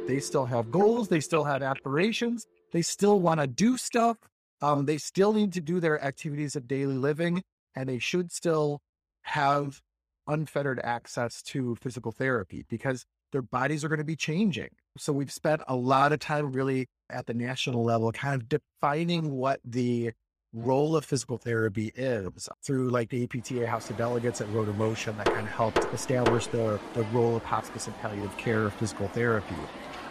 They 0.07 0.19
still 0.19 0.45
have 0.45 0.71
goals. 0.71 1.07
They 1.07 1.19
still 1.19 1.43
have 1.43 1.61
aspirations. 1.61 2.47
They 2.73 2.81
still 2.81 3.19
want 3.19 3.39
to 3.39 3.47
do 3.47 3.77
stuff. 3.77 4.17
Um, 4.61 4.85
they 4.85 4.97
still 4.97 5.31
need 5.31 5.53
to 5.53 5.61
do 5.61 5.79
their 5.79 6.03
activities 6.03 6.55
of 6.55 6.67
daily 6.67 6.95
living, 6.95 7.43
and 7.75 7.87
they 7.87 7.99
should 7.99 8.31
still 8.31 8.81
have 9.21 9.81
unfettered 10.27 10.79
access 10.83 11.41
to 11.43 11.75
physical 11.75 12.11
therapy 12.11 12.65
because 12.69 13.05
their 13.31 13.41
bodies 13.41 13.83
are 13.83 13.89
going 13.89 13.99
to 13.99 14.05
be 14.05 14.15
changing. 14.15 14.69
So 14.97 15.11
we've 15.11 15.31
spent 15.31 15.61
a 15.67 15.75
lot 15.75 16.13
of 16.13 16.19
time 16.19 16.51
really 16.51 16.87
at 17.09 17.25
the 17.25 17.33
national 17.33 17.83
level 17.83 18.11
kind 18.11 18.41
of 18.41 18.47
defining 18.49 19.31
what 19.31 19.59
the 19.63 20.11
role 20.53 20.95
of 20.95 21.03
physical 21.03 21.37
therapy 21.37 21.91
is 21.95 22.47
through 22.63 22.89
like 22.89 23.09
the 23.09 23.23
APTA 23.23 23.67
House 23.67 23.89
of 23.89 23.97
Delegates 23.97 24.39
at 24.39 24.49
Road 24.51 24.73
Motion 24.77 25.17
that 25.17 25.25
kind 25.25 25.41
of 25.41 25.51
helped 25.51 25.79
establish 25.93 26.47
the, 26.47 26.79
the 26.93 27.03
role 27.05 27.35
of 27.35 27.43
hospice 27.43 27.87
and 27.87 27.97
palliative 27.97 28.35
care 28.37 28.63
of 28.63 28.73
physical 28.73 29.09
therapy. 29.09 29.55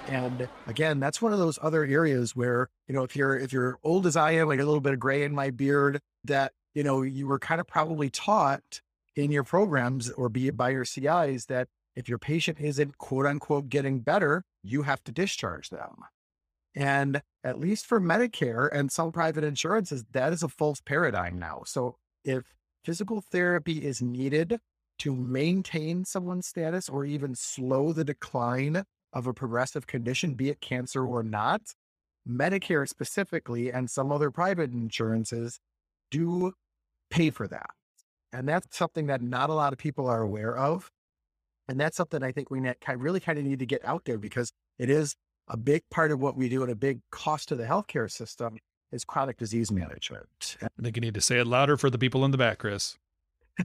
And 0.09 0.47
again, 0.67 1.01
that's 1.01 1.23
one 1.23 1.33
of 1.33 1.39
those 1.39 1.59
other 1.63 1.85
areas 1.85 2.37
where, 2.37 2.69
you 2.87 2.95
know, 2.95 3.05
if 3.05 3.17
you're 3.17 3.39
if 3.39 3.55
you're 3.55 3.79
old 3.83 4.07
as 4.07 4.17
I 4.17 4.33
am, 4.33 4.49
like 4.49 4.61
a 4.61 4.65
little 4.65 4.83
bit 4.83 4.93
of 4.93 5.01
gray 5.01 5.23
in 5.23 5.35
my 5.35 5.49
beard, 5.49 6.01
that, 6.25 6.53
you 6.75 6.83
know, 6.83 7.01
you 7.01 7.27
were 7.27 7.39
kind 7.39 7.59
of 7.59 7.67
probably 7.67 8.11
taught 8.11 8.83
in 9.17 9.31
your 9.31 9.45
programs 9.45 10.11
or 10.11 10.29
be 10.29 10.49
it 10.49 10.57
by 10.57 10.71
your 10.71 10.85
CIs 10.85 11.47
that 11.47 11.69
if 11.95 12.09
your 12.09 12.19
patient 12.19 12.59
isn't 12.61 12.99
quote 12.99 13.27
unquote 13.27 13.69
getting 13.69 14.01
better, 14.01 14.45
you 14.63 14.83
have 14.83 15.03
to 15.05 15.13
discharge 15.13 15.71
them. 15.71 15.97
And 16.75 17.23
at 17.45 17.61
least 17.61 17.87
for 17.87 18.01
Medicare 18.01 18.69
and 18.73 18.91
some 18.91 19.13
private 19.13 19.45
insurances, 19.45 20.05
that 20.13 20.33
is 20.33 20.43
a 20.43 20.49
false 20.49 20.81
paradigm 20.81 21.39
now. 21.39 21.63
So 21.67 21.97
if 22.25 22.55
physical 22.85 23.21
therapy 23.21 23.85
is 23.85 24.03
needed 24.03 24.59
to 24.99 25.15
maintain 25.15 26.05
someone's 26.05 26.47
status 26.47 26.89
or 26.89 27.05
even 27.05 27.35
slow 27.35 27.93
the 27.93 28.05
decline 28.05 28.85
of 29.13 29.27
a 29.27 29.35
progressive 29.35 29.87
condition, 29.87 30.35
be 30.35 30.51
it 30.51 30.61
cancer 30.61 31.07
or 31.07 31.23
not, 31.23 31.63
Medicare 32.29 32.89
specifically 32.89 33.71
and 33.71 33.89
some 33.89 34.11
other 34.11 34.31
private 34.31 34.73
insurances 34.73 35.61
do 36.11 36.53
pay 37.11 37.31
for 37.31 37.47
that. 37.47 37.71
And 38.35 38.49
that's 38.49 38.77
something 38.77 39.07
that 39.07 39.23
not 39.23 39.49
a 39.49 39.55
lot 39.55 39.73
of 39.73 39.79
people 39.79 40.09
are 40.09 40.21
aware 40.21 40.57
of. 40.57 40.91
And 41.69 41.79
that's 41.79 41.97
something 41.97 42.23
I 42.23 42.33
think 42.33 42.51
we 42.51 42.61
really 42.97 43.21
kind 43.21 43.39
of 43.39 43.45
need 43.45 43.61
to 43.61 43.67
get 43.67 43.83
out 43.85 44.05
there 44.05 44.19
because 44.19 44.53
it 44.77 44.91
is 44.91 45.15
a 45.49 45.57
big 45.57 45.83
part 45.91 46.11
of 46.11 46.21
what 46.21 46.37
we 46.37 46.49
do 46.49 46.63
and 46.63 46.71
a 46.71 46.75
big 46.75 47.01
cost 47.11 47.49
to 47.49 47.55
the 47.55 47.65
healthcare 47.65 48.11
system 48.11 48.59
is 48.91 49.05
chronic 49.05 49.39
disease 49.39 49.71
management. 49.71 50.57
I 50.61 50.83
think 50.83 50.97
you 50.97 51.01
need 51.01 51.15
to 51.15 51.21
say 51.21 51.39
it 51.39 51.47
louder 51.47 51.77
for 51.77 51.91
the 51.91 51.99
people 51.99 52.25
in 52.25 52.33
the 52.33 52.39
back, 52.39 52.59
Chris. 52.59 52.99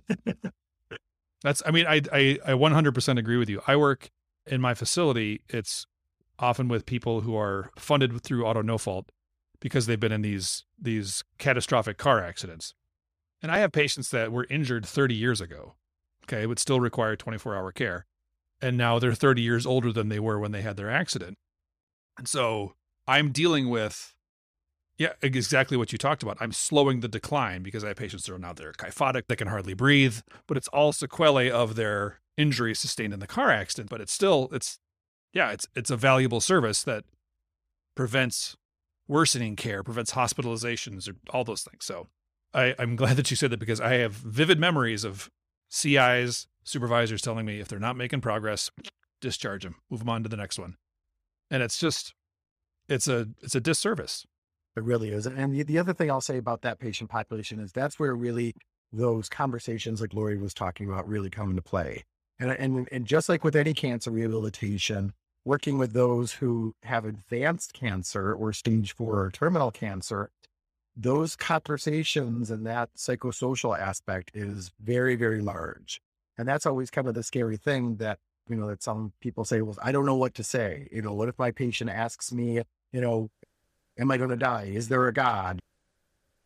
That's, 1.42 1.64
I 1.66 1.72
mean, 1.72 1.88
I, 1.88 2.02
I, 2.14 2.38
I 2.46 2.52
100% 2.52 3.18
agree 3.18 3.38
with 3.38 3.50
you. 3.50 3.62
I 3.66 3.76
work 3.76 4.12
in 4.46 4.62
my 4.62 4.76
facility. 4.76 5.42
It's 5.50 5.88
often 6.38 6.68
with 6.68 6.86
people 6.86 7.22
who 7.22 7.36
are 7.36 7.72
funded 7.78 8.22
through 8.22 8.46
auto 8.46 8.62
no 8.62 8.78
fault 8.78 9.12
because 9.60 9.88
they've 9.88 10.00
been 10.00 10.12
in 10.12 10.22
these, 10.22 10.64
these 10.80 11.24
catastrophic 11.38 11.98
car 11.98 12.24
accidents. 12.24 12.76
And 13.42 13.52
I 13.52 13.60
have 13.60 13.72
patients 13.72 14.10
that 14.10 14.32
were 14.32 14.48
injured 14.50 14.86
30 14.86 15.16
years 15.16 15.42
ago. 15.42 15.76
Okay. 16.26 16.46
Would 16.46 16.60
still 16.60 16.80
require 16.80 17.16
24 17.16 17.56
hour 17.56 17.72
care. 17.72 18.06
And 18.62 18.78
now 18.78 19.00
they're 19.00 19.14
30 19.14 19.42
years 19.42 19.66
older 19.66 19.92
than 19.92 20.10
they 20.10 20.20
were 20.20 20.38
when 20.40 20.52
they 20.52 20.62
had 20.62 20.78
their 20.78 20.90
accident. 20.92 21.38
And 22.18 22.28
so 22.28 22.74
I'm 23.08 23.32
dealing 23.32 23.70
with, 23.70 24.14
yeah, 24.98 25.14
exactly 25.22 25.78
what 25.78 25.94
you 25.94 25.98
talked 25.98 26.22
about. 26.22 26.38
I'm 26.42 26.52
slowing 26.52 27.00
the 27.00 27.08
decline 27.08 27.64
because 27.64 27.84
I 27.84 27.88
have 27.90 27.98
patients 27.98 28.26
that 28.26 28.34
are 28.34 28.38
now 28.38 28.52
they're 28.52 28.74
kyphotic, 28.74 29.24
they 29.28 29.38
can 29.38 29.48
hardly 29.48 29.74
breathe, 29.74 30.20
but 30.46 30.58
it's 30.58 30.68
all 30.68 30.92
sequelae 30.92 31.50
of 31.50 31.76
their 31.76 32.20
injury 32.38 32.76
sustained 32.76 33.14
in 33.14 33.22
the 33.22 33.28
car 33.28 33.50
accident. 33.50 33.90
But 33.90 34.02
it's 34.02 34.12
still, 34.12 34.50
it's, 34.52 34.80
yeah, 35.34 35.52
it's 35.52 35.68
it's 35.76 35.90
a 35.90 35.98
valuable 35.98 36.42
service 36.42 36.84
that 36.84 37.06
prevents 37.96 38.58
worsening 39.08 39.56
care, 39.56 39.84
prevents 39.84 40.12
hospitalizations, 40.12 41.10
or 41.10 41.16
all 41.32 41.44
those 41.44 41.64
things. 41.64 41.86
So 41.86 42.08
I, 42.54 42.76
I'm 42.80 42.96
glad 42.96 43.18
that 43.18 43.30
you 43.30 43.38
said 43.38 43.52
that 43.52 43.60
because 43.60 43.80
I 43.80 43.96
have 43.96 44.14
vivid 44.14 44.60
memories 44.60 45.04
of 45.04 45.30
CIs, 45.70 46.48
supervisors 46.64 47.22
telling 47.22 47.46
me 47.46 47.60
if 47.60 47.68
they're 47.68 47.80
not 47.80 47.96
making 47.96 48.22
progress, 48.22 48.72
discharge 49.22 49.64
them, 49.64 49.76
move 49.90 50.00
them 50.00 50.10
on 50.10 50.24
to 50.24 50.30
the 50.30 50.38
next 50.38 50.58
one 50.58 50.76
and 51.50 51.64
it's 51.64 51.78
just 51.78 52.14
it's 52.88 53.08
a 53.08 53.28
it's 53.42 53.56
a 53.56 53.62
disservice. 53.62 54.26
It 54.76 54.84
really 54.84 55.10
is. 55.10 55.26
And 55.26 55.54
the, 55.54 55.64
the 55.64 55.80
other 55.80 55.94
thing 55.94 56.10
I'll 56.10 56.22
say 56.22 56.38
about 56.38 56.62
that 56.62 56.80
patient 56.80 57.10
population 57.10 57.60
is 57.60 57.72
that's 57.72 58.00
where 58.00 58.16
really 58.16 58.54
those 58.94 59.28
conversations 59.28 60.00
like 60.00 60.14
Lori 60.14 60.38
was 60.38 60.54
talking 60.54 60.88
about 60.88 61.08
really 61.08 61.30
come 61.30 61.50
into 61.50 61.62
play. 61.62 62.04
And, 62.40 62.52
and, 62.52 62.88
and 62.92 63.06
just 63.06 63.28
like 63.28 63.44
with 63.44 63.56
any 63.56 63.74
cancer 63.74 64.12
rehabilitation, 64.12 65.14
working 65.44 65.78
with 65.78 65.94
those 65.94 66.34
who 66.34 66.76
have 66.84 67.04
advanced 67.04 67.74
cancer 67.74 68.34
or 68.34 68.54
stage 68.54 68.96
four 68.96 69.20
or 69.20 69.32
terminal 69.32 69.72
cancer, 69.72 70.30
those 71.02 71.36
conversations 71.36 72.52
and 72.52 72.66
that 72.66 72.90
psychosocial 72.96 73.78
aspect 73.78 74.32
is 74.34 74.72
very, 74.82 75.16
very 75.16 75.42
large. 75.42 76.02
And 76.38 76.48
that's 76.48 76.66
always 76.66 76.90
kind 76.90 77.08
of 77.08 77.14
the 77.14 77.24
scary 77.24 77.58
thing 77.58 77.96
that 77.98 78.20
you 78.50 78.56
know, 78.56 78.68
that 78.68 78.82
some 78.82 79.14
people 79.22 79.46
say, 79.46 79.62
well, 79.62 79.78
I 79.82 79.92
don't 79.92 80.06
know 80.06 80.16
what 80.16 80.34
to 80.36 80.44
say. 80.44 80.88
You 80.92 81.04
know, 81.04 81.14
what 81.14 81.30
if 81.30 81.38
my 81.38 81.52
patient 81.52 81.90
asks 81.90 82.34
me, 82.34 82.62
you 82.92 83.00
know, 83.00 83.30
am 83.98 84.10
I 84.10 84.18
going 84.18 84.32
to 84.32 84.36
die? 84.36 84.72
Is 84.74 84.90
there 84.90 85.08
a 85.08 85.14
God? 85.14 85.60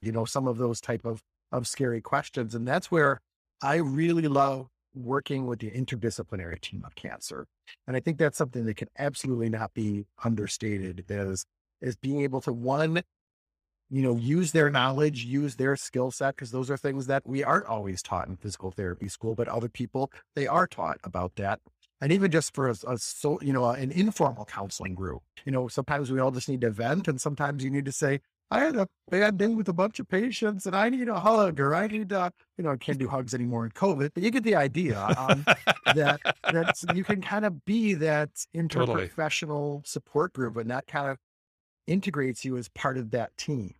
You 0.02 0.12
know, 0.12 0.26
some 0.26 0.48
of 0.48 0.58
those 0.58 0.82
type 0.82 1.06
of, 1.06 1.24
of 1.52 1.66
scary 1.66 2.02
questions. 2.02 2.54
And 2.54 2.68
that's 2.68 2.92
where 2.92 3.22
I 3.62 3.76
really 3.76 4.28
love 4.28 4.68
working 4.94 5.48
with 5.48 5.60
the 5.60 5.72
interdisciplinary 5.72 6.60
team 6.60 6.84
of 6.86 6.94
cancer. 6.96 7.48
And 7.88 7.96
I 7.96 8.02
think 8.02 8.18
that's 8.18 8.38
something 8.38 8.66
that 8.66 8.76
can 8.76 8.90
absolutely 9.00 9.50
not 9.50 9.74
be 9.74 10.06
understated 10.24 11.06
is, 11.08 11.46
is 11.82 11.96
being 11.96 12.22
able 12.22 12.42
to 12.42 12.52
one, 12.52 13.02
you 13.90 14.02
know, 14.02 14.16
use 14.16 14.52
their 14.52 14.70
knowledge, 14.70 15.26
use 15.26 15.56
their 15.56 15.76
skill 15.76 16.12
set, 16.12 16.36
because 16.36 16.52
those 16.52 16.70
are 16.70 16.78
things 16.78 17.08
that 17.08 17.24
we 17.26 17.44
aren't 17.44 17.68
always 17.68 18.02
taught 18.02 18.28
in 18.28 18.36
physical 18.36 18.72
therapy 18.72 19.08
school, 19.08 19.36
but 19.36 19.48
other 19.48 19.70
people, 19.70 20.12
they 20.36 20.48
are 20.48 20.68
taught 20.68 20.98
about 21.04 21.36
that 21.36 21.60
and 22.04 22.12
even 22.12 22.30
just 22.30 22.54
for 22.54 22.68
a, 22.70 22.76
a, 22.88 22.98
so 22.98 23.40
you 23.42 23.54
know 23.54 23.70
an 23.70 23.92
informal 23.92 24.46
counseling 24.46 24.94
group 24.94 25.22
you 25.46 25.52
know 25.52 25.68
sometimes 25.68 26.12
we 26.12 26.20
all 26.20 26.32
just 26.32 26.50
need 26.50 26.62
to 26.62 26.70
vent 26.70 27.08
and 27.08 27.20
sometimes 27.20 27.64
you 27.64 27.70
need 27.70 27.86
to 27.86 27.92
say 27.92 28.20
i 28.52 28.60
had 28.60 28.76
a 28.76 28.88
bad 29.10 29.38
day 29.38 29.48
with 29.48 29.70
a 29.70 29.74
bunch 29.74 30.00
of 30.00 30.08
patients 30.08 30.66
and 30.66 30.76
i 30.76 30.90
need 30.90 31.08
a 31.08 31.20
hug 31.20 31.60
or 31.60 31.74
i 31.74 31.88
need 31.88 32.12
uh 32.12 32.30
you 32.58 32.64
know 32.64 32.72
i 32.72 32.78
can't 32.78 33.00
do 33.00 33.08
hugs 33.08 33.34
anymore 33.34 33.66
in 33.66 33.72
covid 33.72 34.12
but 34.14 34.22
you 34.22 34.30
get 34.30 34.44
the 34.44 34.56
idea 34.56 35.02
um, 35.18 35.46
that 35.96 36.20
that 36.52 36.76
you 36.94 37.04
can 37.04 37.22
kind 37.22 37.46
of 37.46 37.64
be 37.66 37.94
that 37.94 38.30
interprofessional 38.56 39.48
totally. 39.48 39.82
support 39.86 40.34
group 40.34 40.58
and 40.58 40.70
that 40.70 40.86
kind 40.88 41.10
of 41.10 41.18
integrates 41.88 42.46
you 42.46 42.58
as 42.58 42.70
part 42.70 42.98
of 42.98 43.12
that 43.12 43.36
team 43.38 43.74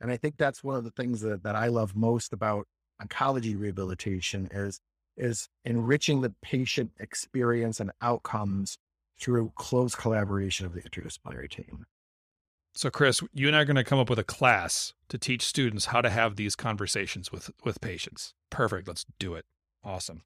and 0.00 0.10
i 0.10 0.16
think 0.16 0.36
that's 0.36 0.62
one 0.62 0.76
of 0.76 0.84
the 0.84 0.90
things 0.92 1.20
that, 1.20 1.42
that 1.42 1.56
i 1.56 1.66
love 1.66 1.96
most 1.96 2.32
about 2.32 2.66
oncology 3.02 3.58
rehabilitation 3.58 4.48
is 4.52 4.80
is 5.18 5.48
enriching 5.64 6.20
the 6.20 6.32
patient 6.42 6.92
experience 7.00 7.80
and 7.80 7.90
outcomes 8.00 8.78
through 9.20 9.52
close 9.56 9.94
collaboration 9.94 10.64
of 10.64 10.72
the 10.72 10.80
interdisciplinary 10.80 11.50
team. 11.50 11.84
So, 12.74 12.90
Chris, 12.90 13.20
you 13.32 13.48
and 13.48 13.56
I 13.56 13.62
are 13.62 13.64
going 13.64 13.76
to 13.76 13.84
come 13.84 13.98
up 13.98 14.08
with 14.08 14.20
a 14.20 14.24
class 14.24 14.94
to 15.08 15.18
teach 15.18 15.42
students 15.42 15.86
how 15.86 16.00
to 16.00 16.10
have 16.10 16.36
these 16.36 16.54
conversations 16.54 17.32
with 17.32 17.50
with 17.64 17.80
patients. 17.80 18.34
Perfect. 18.50 18.86
Let's 18.86 19.04
do 19.18 19.34
it. 19.34 19.44
Awesome. 19.82 20.22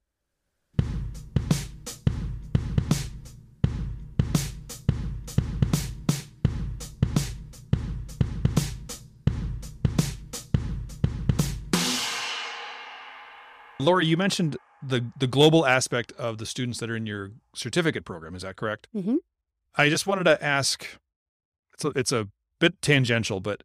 Lori, 13.83 14.05
you 14.05 14.17
mentioned 14.17 14.57
the 14.81 15.05
the 15.17 15.27
global 15.27 15.65
aspect 15.65 16.11
of 16.13 16.37
the 16.37 16.45
students 16.45 16.79
that 16.79 16.89
are 16.89 16.95
in 16.95 17.05
your 17.05 17.31
certificate 17.55 18.05
program. 18.05 18.35
Is 18.35 18.41
that 18.41 18.55
correct? 18.55 18.87
Mhm. 18.95 19.17
I 19.75 19.89
just 19.89 20.05
wanted 20.07 20.25
to 20.25 20.43
ask. 20.43 20.85
It's 21.73 21.85
a, 21.85 21.89
it's 21.89 22.11
a 22.11 22.27
bit 22.59 22.81
tangential, 22.81 23.39
but 23.39 23.63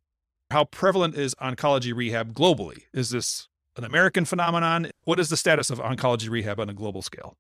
how 0.51 0.65
prevalent 0.65 1.15
is 1.15 1.35
oncology 1.37 1.95
rehab 1.95 2.33
globally? 2.33 2.85
Is 2.95 3.11
this 3.11 3.49
an 3.77 3.85
American 3.85 4.25
phenomenon? 4.25 4.91
What 5.05 5.21
is 5.21 5.29
the 5.29 5.37
status 5.37 5.69
of 5.71 5.79
oncology 5.79 6.31
rehab 6.31 6.59
on 6.59 6.71
a 6.71 6.75
global 6.75 7.03
scale? 7.03 7.37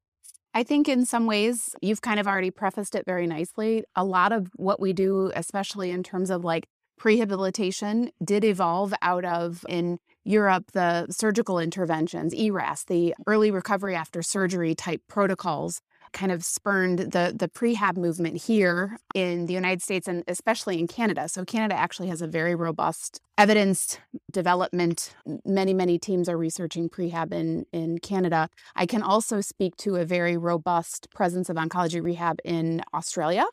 I 0.54 0.62
think 0.62 0.88
in 0.88 1.06
some 1.06 1.26
ways, 1.26 1.74
you've 1.80 2.02
kind 2.02 2.20
of 2.20 2.26
already 2.26 2.50
prefaced 2.50 2.94
it 2.94 3.06
very 3.06 3.26
nicely. 3.26 3.84
A 3.96 4.04
lot 4.04 4.32
of 4.32 4.48
what 4.56 4.80
we 4.80 4.92
do, 4.92 5.30
especially 5.34 5.90
in 5.90 6.02
terms 6.02 6.30
of 6.30 6.44
like 6.44 6.66
prehabilitation, 7.00 8.10
did 8.22 8.44
evolve 8.44 8.92
out 9.02 9.24
of 9.24 9.64
in 9.68 9.98
Europe 10.24 10.72
the 10.72 11.06
surgical 11.10 11.58
interventions, 11.58 12.34
ERAS, 12.34 12.84
the 12.84 13.14
early 13.26 13.50
recovery 13.50 13.94
after 13.94 14.22
surgery 14.22 14.74
type 14.74 15.02
protocols 15.08 15.80
kind 16.12 16.32
of 16.32 16.44
spurned 16.44 16.98
the 16.98 17.34
the 17.36 17.48
prehab 17.48 17.96
movement 17.96 18.36
here 18.36 18.98
in 19.14 19.46
the 19.46 19.52
United 19.52 19.82
States 19.82 20.08
and 20.08 20.24
especially 20.26 20.78
in 20.78 20.86
Canada. 20.86 21.28
So 21.28 21.44
Canada 21.44 21.74
actually 21.74 22.08
has 22.08 22.22
a 22.22 22.26
very 22.26 22.54
robust 22.54 23.20
evidence 23.36 23.98
development. 24.32 25.14
Many 25.44 25.74
many 25.74 25.98
teams 25.98 26.28
are 26.28 26.36
researching 26.36 26.88
prehab 26.88 27.32
in 27.32 27.66
in 27.72 27.98
Canada. 27.98 28.48
I 28.74 28.86
can 28.86 29.02
also 29.02 29.40
speak 29.40 29.76
to 29.78 29.96
a 29.96 30.04
very 30.04 30.36
robust 30.36 31.08
presence 31.14 31.48
of 31.48 31.56
oncology 31.56 32.02
rehab 32.02 32.38
in 32.44 32.82
Australia. 32.94 33.46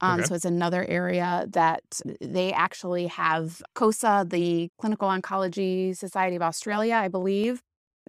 Um, 0.00 0.20
Okay. 0.20 0.28
So 0.28 0.34
it's 0.34 0.44
another 0.44 0.84
area 0.84 1.46
that 1.50 1.82
they 2.20 2.52
actually 2.52 3.06
have 3.06 3.62
COSA, 3.74 4.26
the 4.28 4.68
Clinical 4.78 5.08
Oncology 5.08 5.96
Society 5.96 6.36
of 6.36 6.42
Australia, 6.42 6.94
I 6.94 7.08
believe. 7.08 7.62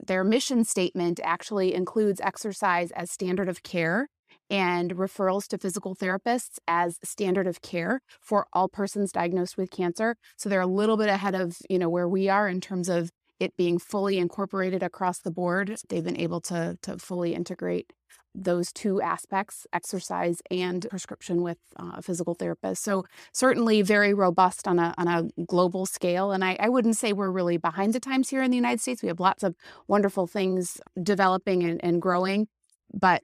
Their 0.06 0.24
mission 0.24 0.64
statement 0.64 1.20
actually 1.24 1.74
includes 1.74 2.22
exercise 2.22 2.92
as 2.92 3.10
standard 3.12 3.50
of 3.50 3.64
care 3.64 4.10
and 4.50 4.96
referrals 4.96 5.48
to 5.48 5.58
physical 5.58 5.96
therapists 5.96 6.60
as 6.68 6.98
standard 7.04 7.48
of 7.48 7.62
care 7.62 8.02
for 8.22 8.48
all 8.54 8.70
persons 8.70 9.12
diagnosed 9.12 9.58
with 9.58 9.72
cancer. 9.72 10.16
So 10.38 10.50
they're 10.50 10.62
a 10.62 10.68
little 10.68 10.98
bit 10.98 11.10
ahead 11.10 11.36
of, 11.36 11.58
you 11.70 11.80
know, 11.80 11.90
where 11.90 12.08
we 12.08 12.30
are 12.30 12.48
in 12.48 12.62
terms 12.62 12.90
of 12.90 13.12
it 13.40 13.56
being 13.58 13.78
fully 13.78 14.18
incorporated 14.18 14.82
across 14.84 15.20
the 15.20 15.32
board. 15.32 15.78
They've 15.90 16.04
been 16.04 16.20
able 16.20 16.42
to 16.42 16.78
to 16.82 16.98
fully 16.98 17.34
integrate 17.34 17.92
those 18.36 18.72
two 18.72 19.02
aspects 19.02 19.66
exercise 19.74 20.42
and 20.52 20.86
prescription 20.90 21.42
with 21.42 21.58
uh, 21.78 21.94
a 21.96 22.02
physical 22.02 22.36
therapist 22.36 22.84
so 22.84 23.04
certainly 23.34 23.82
very 23.82 24.14
robust 24.14 24.68
on 24.68 24.78
a 24.78 24.94
on 24.98 25.08
a 25.08 25.44
global 25.46 25.86
scale 25.86 26.32
and 26.32 26.46
I, 26.46 26.56
I 26.60 26.70
wouldn't 26.70 26.98
say 26.98 27.14
we're 27.14 27.32
really 27.32 27.58
behind 27.58 27.94
the 27.94 28.00
times 28.00 28.30
here 28.30 28.44
in 28.44 28.52
the 28.52 28.58
united 28.58 28.80
states 28.80 29.02
we 29.02 29.08
have 29.08 29.20
lots 29.20 29.44
of 29.44 29.56
wonderful 29.88 30.28
things 30.28 30.80
developing 31.02 31.64
and, 31.64 31.84
and 31.84 32.02
growing 32.02 32.48
but 32.94 33.24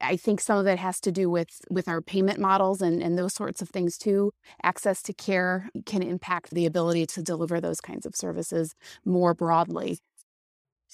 I 0.00 0.16
think 0.16 0.40
some 0.40 0.58
of 0.58 0.66
it 0.66 0.78
has 0.78 1.00
to 1.00 1.12
do 1.12 1.30
with 1.30 1.60
with 1.70 1.88
our 1.88 2.00
payment 2.00 2.38
models 2.38 2.82
and, 2.82 3.02
and 3.02 3.16
those 3.16 3.34
sorts 3.34 3.62
of 3.62 3.68
things 3.68 3.96
too. 3.96 4.32
Access 4.62 5.02
to 5.02 5.12
care 5.12 5.70
can 5.86 6.02
impact 6.02 6.50
the 6.50 6.66
ability 6.66 7.06
to 7.06 7.22
deliver 7.22 7.60
those 7.60 7.80
kinds 7.80 8.04
of 8.04 8.16
services 8.16 8.74
more 9.04 9.34
broadly. 9.34 9.98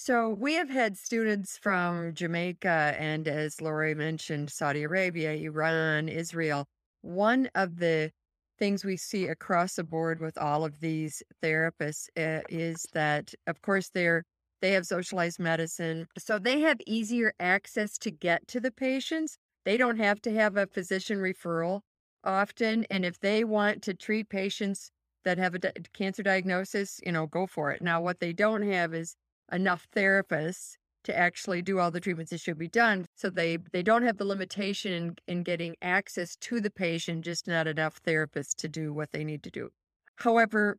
So 0.01 0.29
we 0.29 0.55
have 0.55 0.71
had 0.71 0.97
students 0.97 1.59
from 1.59 2.15
Jamaica 2.15 2.95
and, 3.01 3.27
as 3.27 3.61
Lori 3.61 3.97
mentioned, 3.97 4.49
Saudi 4.49 4.85
Arabia, 4.85 5.33
Iran, 5.33 6.09
Israel. 6.09 6.67
One 7.03 7.51
of 7.57 7.81
the 7.81 8.13
things 8.61 8.85
we 8.85 8.97
see 8.97 9.27
across 9.27 9.75
the 9.75 9.83
board 9.83 10.21
with 10.21 10.39
all 10.39 10.65
of 10.65 10.79
these 10.79 11.21
therapists 11.43 12.07
uh, 12.17 12.43
is 12.49 12.87
that, 12.93 13.35
of 13.49 13.61
course, 13.61 13.91
they're 13.91 14.23
they 14.63 14.71
have 14.71 14.87
socialized 14.87 15.41
medicine, 15.41 16.07
so 16.17 16.39
they 16.39 16.61
have 16.61 16.79
easier 16.87 17.33
access 17.41 17.99
to 17.99 18.13
get 18.13 18.47
to 18.47 18.61
the 18.61 18.71
patients. 18.71 19.37
They 19.65 19.77
don't 19.77 19.99
have 19.99 20.23
to 20.23 20.33
have 20.33 20.57
a 20.57 20.69
physician 20.69 21.19
referral 21.19 21.81
often, 22.23 22.87
and 22.89 23.05
if 23.05 23.19
they 23.19 23.43
want 23.43 23.83
to 23.83 23.95
treat 23.95 24.29
patients 24.29 24.93
that 25.25 25.39
have 25.39 25.57
a 25.57 25.73
cancer 25.93 26.23
diagnosis, 26.23 27.01
you 27.05 27.11
know, 27.11 27.27
go 27.27 27.49
for 27.49 27.73
it. 27.73 27.83
Now, 27.83 28.01
what 28.01 28.21
they 28.21 28.33
don't 28.33 28.63
have 28.63 28.95
is 28.95 29.17
enough 29.53 29.87
therapists 29.95 30.77
to 31.05 31.17
actually 31.17 31.63
do 31.63 31.79
all 31.79 31.91
the 31.91 32.01
treatments 32.01 32.31
that 32.31 32.41
should 32.41 32.59
be 32.59 32.69
done. 32.69 33.07
So 33.15 33.31
they 33.31 33.59
they 33.73 33.83
don't 33.83 34.03
have 34.03 34.19
the 34.19 34.25
limitation 34.25 34.93
in, 34.93 35.17
in 35.27 35.43
getting 35.43 35.77
access 35.81 36.37
to 36.37 36.61
the 36.61 36.71
patient, 36.71 37.25
just 37.25 37.47
not 37.47 37.67
enough 37.67 38.03
therapists 38.03 38.55
to 38.57 38.69
do 38.69 38.93
what 38.93 39.13
they 39.13 39.25
need 39.25 39.43
to 39.45 39.51
do. 39.51 39.71
However, 40.17 40.77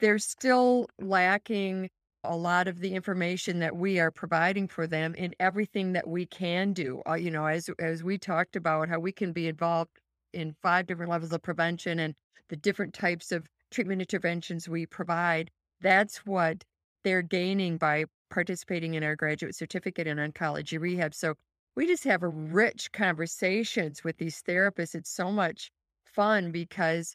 they're 0.00 0.18
still 0.18 0.86
lacking 1.00 1.90
a 2.24 2.36
lot 2.36 2.68
of 2.68 2.78
the 2.78 2.94
information 2.94 3.58
that 3.58 3.74
we 3.76 3.98
are 3.98 4.12
providing 4.12 4.68
for 4.68 4.86
them 4.86 5.14
in 5.16 5.34
everything 5.40 5.92
that 5.92 6.06
we 6.06 6.24
can 6.26 6.72
do. 6.72 7.02
Uh, 7.08 7.14
you 7.14 7.30
know, 7.30 7.46
as 7.46 7.68
as 7.78 8.04
we 8.04 8.18
talked 8.18 8.54
about 8.54 8.88
how 8.88 9.00
we 9.00 9.12
can 9.12 9.32
be 9.32 9.48
involved 9.48 9.90
in 10.32 10.54
five 10.62 10.86
different 10.86 11.10
levels 11.10 11.32
of 11.32 11.42
prevention 11.42 11.98
and 11.98 12.14
the 12.48 12.56
different 12.56 12.94
types 12.94 13.32
of 13.32 13.46
treatment 13.70 14.00
interventions 14.00 14.68
we 14.68 14.86
provide. 14.86 15.50
That's 15.80 16.18
what 16.18 16.64
they're 17.04 17.22
gaining 17.22 17.76
by 17.78 18.04
participating 18.30 18.94
in 18.94 19.02
our 19.02 19.16
graduate 19.16 19.54
certificate 19.54 20.06
in 20.06 20.18
oncology 20.18 20.80
rehab. 20.80 21.14
So 21.14 21.34
we 21.76 21.86
just 21.86 22.04
have 22.04 22.22
rich 22.22 22.92
conversations 22.92 24.04
with 24.04 24.18
these 24.18 24.42
therapists. 24.42 24.94
It's 24.94 25.10
so 25.10 25.30
much 25.30 25.70
fun 26.04 26.50
because 26.50 27.14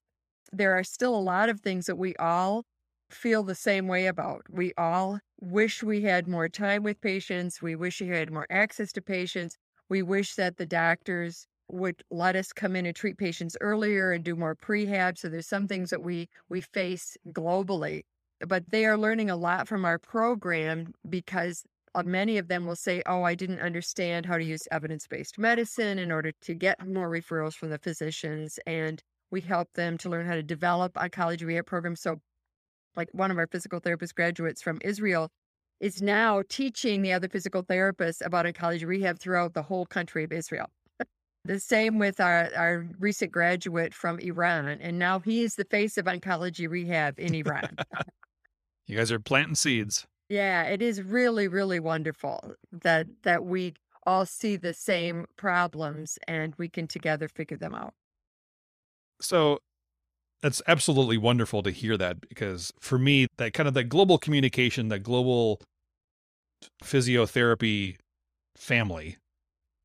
there 0.52 0.73
are 0.73 0.84
still 0.84 1.15
a 1.15 1.19
lot 1.19 1.50
of 1.50 1.62
things 1.62 1.86
that 1.88 1.97
we 1.97 2.15
all 2.15 2.63
feel 3.10 3.43
the 3.43 3.56
same 3.56 3.88
way 3.88 4.08
about. 4.08 4.41
We 4.50 4.73
all 4.78 5.19
wish 5.39 5.84
we 5.84 6.02
had 6.02 6.28
more 6.28 6.50
time 6.50 6.84
with 6.84 7.00
patients. 7.02 7.62
We 7.62 7.76
wish 7.76 8.02
we 8.02 8.08
had 8.08 8.32
more 8.32 8.47
access 8.50 8.91
to 8.93 9.02
patients. 9.02 9.58
We 9.89 10.02
wish 10.02 10.36
that 10.36 10.58
the 10.58 10.65
doctors 10.65 11.47
would 11.69 12.02
let 12.12 12.36
us 12.36 12.54
come 12.54 12.76
in 12.76 12.86
and 12.86 12.95
treat 12.95 13.17
patients 13.17 13.58
earlier 13.62 14.12
and 14.12 14.23
do 14.23 14.36
more 14.36 14.56
prehab. 14.56 15.17
So 15.17 15.30
there's 15.30 15.47
some 15.47 15.67
things 15.67 15.89
that 15.89 16.02
we 16.02 16.30
we 16.50 16.62
face 16.62 17.17
globally 17.30 18.04
but 18.45 18.69
they 18.69 18.86
are 18.86 18.97
learning 18.97 19.30
a 19.30 19.36
lot 19.36 19.67
from 19.67 19.86
our 19.86 19.97
program 19.97 20.93
because 21.10 21.63
uh, 21.95 22.04
many 22.04 22.38
of 22.38 22.47
them 22.47 22.65
will 22.65 22.76
say, 22.76 23.02
Oh, 23.06 23.23
I 23.23 23.36
didn't 23.36 23.60
understand 23.60 24.26
how 24.26 24.38
to 24.38 24.43
use 24.43 24.67
evidence 24.71 25.08
based 25.08 25.39
medicine 25.39 25.97
in 26.00 26.12
order 26.12 26.32
to 26.41 26.54
get 26.54 26.86
more 26.86 27.10
referrals 27.10 27.56
from 27.56 27.69
the 27.69 27.80
physicians. 27.80 28.60
And 28.67 29.02
we 29.32 29.41
help 29.41 29.69
them 29.73 29.97
to 30.00 30.10
learn 30.10 30.28
how 30.28 30.36
to 30.36 30.43
develop 30.43 30.93
oncology 30.93 31.45
rehab 31.45 31.65
programs. 31.65 32.02
So, 32.02 32.17
like 32.95 33.10
one 33.12 33.32
of 33.32 33.38
our 33.38 33.47
physical 33.47 33.80
therapist 33.80 34.15
graduates 34.15 34.62
from 34.62 34.80
Israel 34.84 35.30
is 35.80 36.02
now 36.02 36.43
teaching 36.50 37.02
the 37.02 37.13
other 37.13 37.28
physical 37.28 37.63
therapists 37.63 38.26
about 38.26 38.45
oncology 38.45 38.86
rehab 38.86 39.19
throughout 39.19 39.54
the 39.54 39.62
whole 39.62 39.86
country 39.86 40.23
of 40.23 40.32
Israel. 40.32 40.67
The 41.45 41.60
same 41.60 41.97
with 41.97 42.19
our, 42.19 42.50
our 42.58 42.86
recent 43.00 43.32
graduate 43.32 43.93
from 43.93 44.19
Iran. 44.19 44.80
And 44.82 45.00
now 45.00 45.19
he 45.19 45.43
is 45.43 45.56
the 45.56 45.63
face 45.65 45.97
of 45.97 46.06
oncology 46.06 46.69
rehab 46.69 47.19
in 47.19 47.34
Iran. 47.34 47.78
You 48.88 48.97
guys 48.97 49.12
are 49.12 49.19
planting 49.19 49.56
seeds. 49.56 50.08
Yeah, 50.30 50.63
it 50.63 50.82
is 50.82 51.02
really, 51.02 51.47
really 51.47 51.80
wonderful 51.80 52.56
that 52.71 53.08
that 53.23 53.45
we 53.45 53.73
all 54.06 54.26
see 54.26 54.56
the 54.56 54.73
same 54.73 55.26
problems 55.36 56.17
and 56.28 56.56
we 56.58 56.69
can 56.69 56.88
together 56.88 57.28
figure 57.28 57.58
them 57.58 57.76
out. 57.76 57.93
So 59.21 59.60
that's 60.41 60.62
absolutely 60.67 61.17
wonderful 61.17 61.63
to 61.63 61.71
hear 61.71 61.97
that 61.97 62.21
because 62.21 62.71
for 62.80 62.97
me, 62.97 63.28
that 63.38 63.54
kind 63.54 63.67
of 63.67 63.73
that 63.73 63.86
global 63.86 64.17
communication, 64.17 64.88
that 64.89 65.00
global 65.00 65.62
physiotherapy 66.84 67.97
family, 68.56 69.17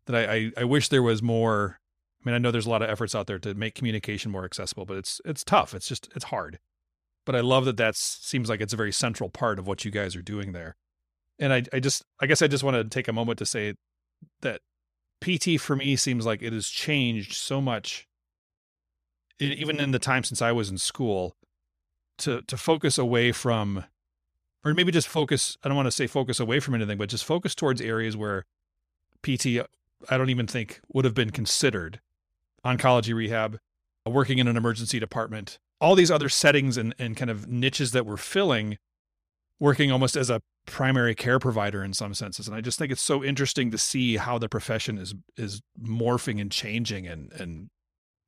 that 0.06 0.16
I, 0.16 0.34
I, 0.34 0.52
I 0.58 0.64
wish 0.64 0.88
there 0.88 1.02
was 1.02 1.22
more. 1.22 1.78
I 2.24 2.28
mean, 2.28 2.36
I 2.36 2.38
know 2.38 2.52
there's 2.52 2.66
a 2.66 2.70
lot 2.70 2.82
of 2.82 2.90
efforts 2.90 3.16
out 3.16 3.26
there 3.26 3.40
to 3.40 3.54
make 3.54 3.74
communication 3.74 4.30
more 4.30 4.44
accessible, 4.44 4.84
but 4.84 4.96
it's 4.96 5.20
it's 5.24 5.42
tough. 5.42 5.74
It's 5.74 5.88
just 5.88 6.08
it's 6.14 6.26
hard. 6.26 6.58
But 7.24 7.36
I 7.36 7.40
love 7.40 7.64
that 7.66 7.76
that 7.76 7.94
seems 7.94 8.48
like 8.48 8.60
it's 8.60 8.72
a 8.72 8.76
very 8.76 8.92
central 8.92 9.28
part 9.28 9.58
of 9.58 9.66
what 9.66 9.84
you 9.84 9.90
guys 9.90 10.16
are 10.16 10.22
doing 10.22 10.52
there. 10.52 10.76
And 11.38 11.52
I 11.52 11.62
I 11.72 11.80
just 11.80 12.04
I 12.20 12.26
guess 12.26 12.42
I 12.42 12.48
just 12.48 12.64
want 12.64 12.76
to 12.76 12.84
take 12.84 13.08
a 13.08 13.12
moment 13.12 13.38
to 13.38 13.46
say 13.46 13.74
that 14.40 14.60
PT 15.20 15.60
for 15.60 15.76
me 15.76 15.96
seems 15.96 16.26
like 16.26 16.42
it 16.42 16.52
has 16.52 16.68
changed 16.68 17.34
so 17.34 17.60
much 17.60 18.08
even 19.42 19.80
in 19.80 19.90
the 19.90 19.98
time 19.98 20.24
since 20.24 20.40
I 20.40 20.52
was 20.52 20.70
in 20.70 20.78
school, 20.78 21.36
to 22.18 22.42
to 22.42 22.56
focus 22.56 22.98
away 22.98 23.32
from, 23.32 23.84
or 24.64 24.74
maybe 24.74 24.92
just 24.92 25.08
focus. 25.08 25.56
I 25.62 25.68
don't 25.68 25.76
want 25.76 25.86
to 25.86 25.92
say 25.92 26.06
focus 26.06 26.40
away 26.40 26.60
from 26.60 26.74
anything, 26.74 26.98
but 26.98 27.08
just 27.08 27.24
focus 27.24 27.54
towards 27.54 27.80
areas 27.80 28.16
where 28.16 28.44
PT. 29.22 29.60
I 30.10 30.16
don't 30.16 30.30
even 30.30 30.46
think 30.46 30.80
would 30.92 31.04
have 31.04 31.14
been 31.14 31.30
considered 31.30 32.00
oncology 32.64 33.14
rehab, 33.14 33.58
working 34.04 34.38
in 34.38 34.48
an 34.48 34.56
emergency 34.56 34.98
department, 34.98 35.58
all 35.82 35.96
these 35.96 36.12
other 36.12 36.28
settings 36.28 36.76
and, 36.76 36.94
and 36.96 37.16
kind 37.16 37.30
of 37.30 37.48
niches 37.48 37.90
that 37.90 38.06
we're 38.06 38.16
filling, 38.16 38.78
working 39.58 39.90
almost 39.90 40.16
as 40.16 40.30
a 40.30 40.40
primary 40.64 41.12
care 41.12 41.40
provider 41.40 41.82
in 41.82 41.92
some 41.92 42.14
senses. 42.14 42.46
And 42.46 42.56
I 42.56 42.60
just 42.60 42.78
think 42.78 42.92
it's 42.92 43.02
so 43.02 43.24
interesting 43.24 43.72
to 43.72 43.78
see 43.78 44.16
how 44.16 44.38
the 44.38 44.48
profession 44.48 44.96
is 44.96 45.12
is 45.36 45.60
morphing 45.82 46.40
and 46.40 46.52
changing 46.52 47.08
and 47.08 47.32
and 47.32 47.68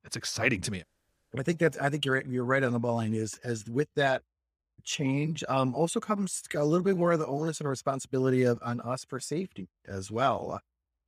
it's 0.03 0.17
exciting 0.17 0.59
to 0.61 0.71
me. 0.71 0.83
I 1.37 1.43
think 1.43 1.59
that's 1.59 1.77
I 1.77 1.89
think 1.89 2.05
you're 2.05 2.21
you're 2.25 2.43
right 2.43 2.63
on 2.63 2.73
the 2.73 2.79
ball 2.79 2.95
line 2.95 3.13
is 3.13 3.39
as 3.43 3.65
with 3.69 3.87
that 3.95 4.21
change 4.83 5.43
um 5.47 5.73
also 5.73 5.99
comes 5.99 6.43
a 6.53 6.63
little 6.63 6.83
bit 6.83 6.97
more 6.97 7.13
of 7.13 7.19
the 7.19 7.25
onus 7.25 7.59
and 7.59 7.69
responsibility 7.69 8.43
of 8.43 8.59
on 8.61 8.81
us 8.81 9.05
for 9.05 9.19
safety 9.21 9.69
as 9.87 10.11
well. 10.11 10.59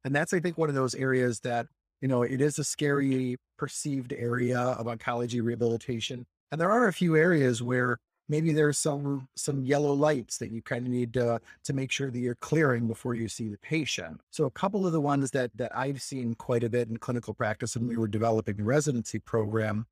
And 0.05 0.15
that's 0.15 0.31
I 0.33 0.39
think 0.39 0.57
one 0.57 0.69
of 0.69 0.75
those 0.75 0.95
areas 0.95 1.41
that 1.41 1.67
you 2.01 2.07
know, 2.07 2.21
it 2.21 2.41
is 2.41 2.59
a 2.59 2.63
scary 2.63 3.37
perceived 3.57 4.13
area 4.13 4.59
of 4.59 4.85
oncology 4.85 5.41
rehabilitation. 5.43 6.25
And 6.51 6.61
there 6.61 6.71
are 6.71 6.87
a 6.87 6.93
few 6.93 7.15
areas 7.15 7.61
where 7.61 7.97
maybe 8.29 8.51
there's 8.51 8.77
some 8.77 9.27
some 9.35 9.63
yellow 9.63 9.93
lights 9.93 10.37
that 10.37 10.51
you 10.51 10.61
kind 10.61 10.85
of 10.85 10.91
need 10.91 11.13
to 11.13 11.39
to 11.63 11.73
make 11.73 11.91
sure 11.91 12.11
that 12.11 12.19
you're 12.19 12.35
clearing 12.35 12.87
before 12.87 13.15
you 13.15 13.27
see 13.27 13.49
the 13.49 13.57
patient. 13.57 14.21
So 14.31 14.45
a 14.45 14.51
couple 14.51 14.85
of 14.85 14.93
the 14.93 15.01
ones 15.01 15.31
that 15.31 15.51
that 15.55 15.75
I've 15.75 16.01
seen 16.01 16.35
quite 16.35 16.63
a 16.63 16.69
bit 16.69 16.89
in 16.89 16.97
clinical 16.97 17.33
practice 17.33 17.75
and 17.75 17.87
we 17.87 17.97
were 17.97 18.07
developing 18.07 18.57
the 18.57 18.63
residency 18.63 19.19
program 19.19 19.85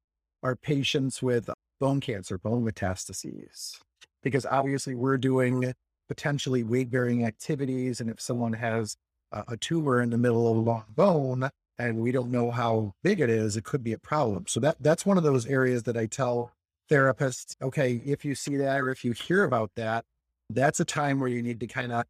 are 0.44 0.56
patients 0.56 1.24
with 1.24 1.50
bone 1.80 2.00
cancer, 2.00 2.38
bone 2.38 2.63
metastases. 2.63 3.80
Because 4.24 4.46
obviously 4.46 4.96
we're 4.96 5.18
doing 5.18 5.74
potentially 6.08 6.63
weight 6.63 6.89
bearing 6.91 7.26
activities 7.26 8.00
and 8.00 8.10
if 8.10 8.22
someone 8.22 8.54
has 8.54 8.96
a, 9.32 9.44
a 9.50 9.58
tumor 9.58 10.02
in 10.02 10.10
the 10.10 10.18
middle 10.18 10.50
of 10.50 10.58
a 10.58 10.60
long 10.60 10.86
bone, 10.89 11.50
and 11.77 11.97
we 11.97 12.11
don't 12.11 12.31
know 12.31 12.51
how 12.51 12.93
big 13.03 13.19
it 13.19 13.29
is, 13.29 13.57
it 13.57 13.63
could 13.63 13.83
be 13.83 13.93
a 13.93 13.99
problem. 13.99 14.45
So 14.47 14.59
that 14.61 14.77
that's 14.79 15.05
one 15.05 15.17
of 15.17 15.23
those 15.23 15.45
areas 15.45 15.83
that 15.83 15.97
I 15.97 16.05
tell 16.05 16.51
therapists, 16.89 17.55
okay, 17.61 18.01
if 18.05 18.23
you 18.23 18.35
see 18.35 18.57
that 18.57 18.81
or 18.81 18.89
if 18.89 19.03
you 19.03 19.11
hear 19.11 19.43
about 19.43 19.71
that, 19.75 20.05
that's 20.49 20.79
a 20.79 20.85
time 20.85 21.19
where 21.19 21.29
you 21.29 21.41
need 21.41 21.59
to 21.59 21.67
kind 21.67 21.91
of 21.91 22.05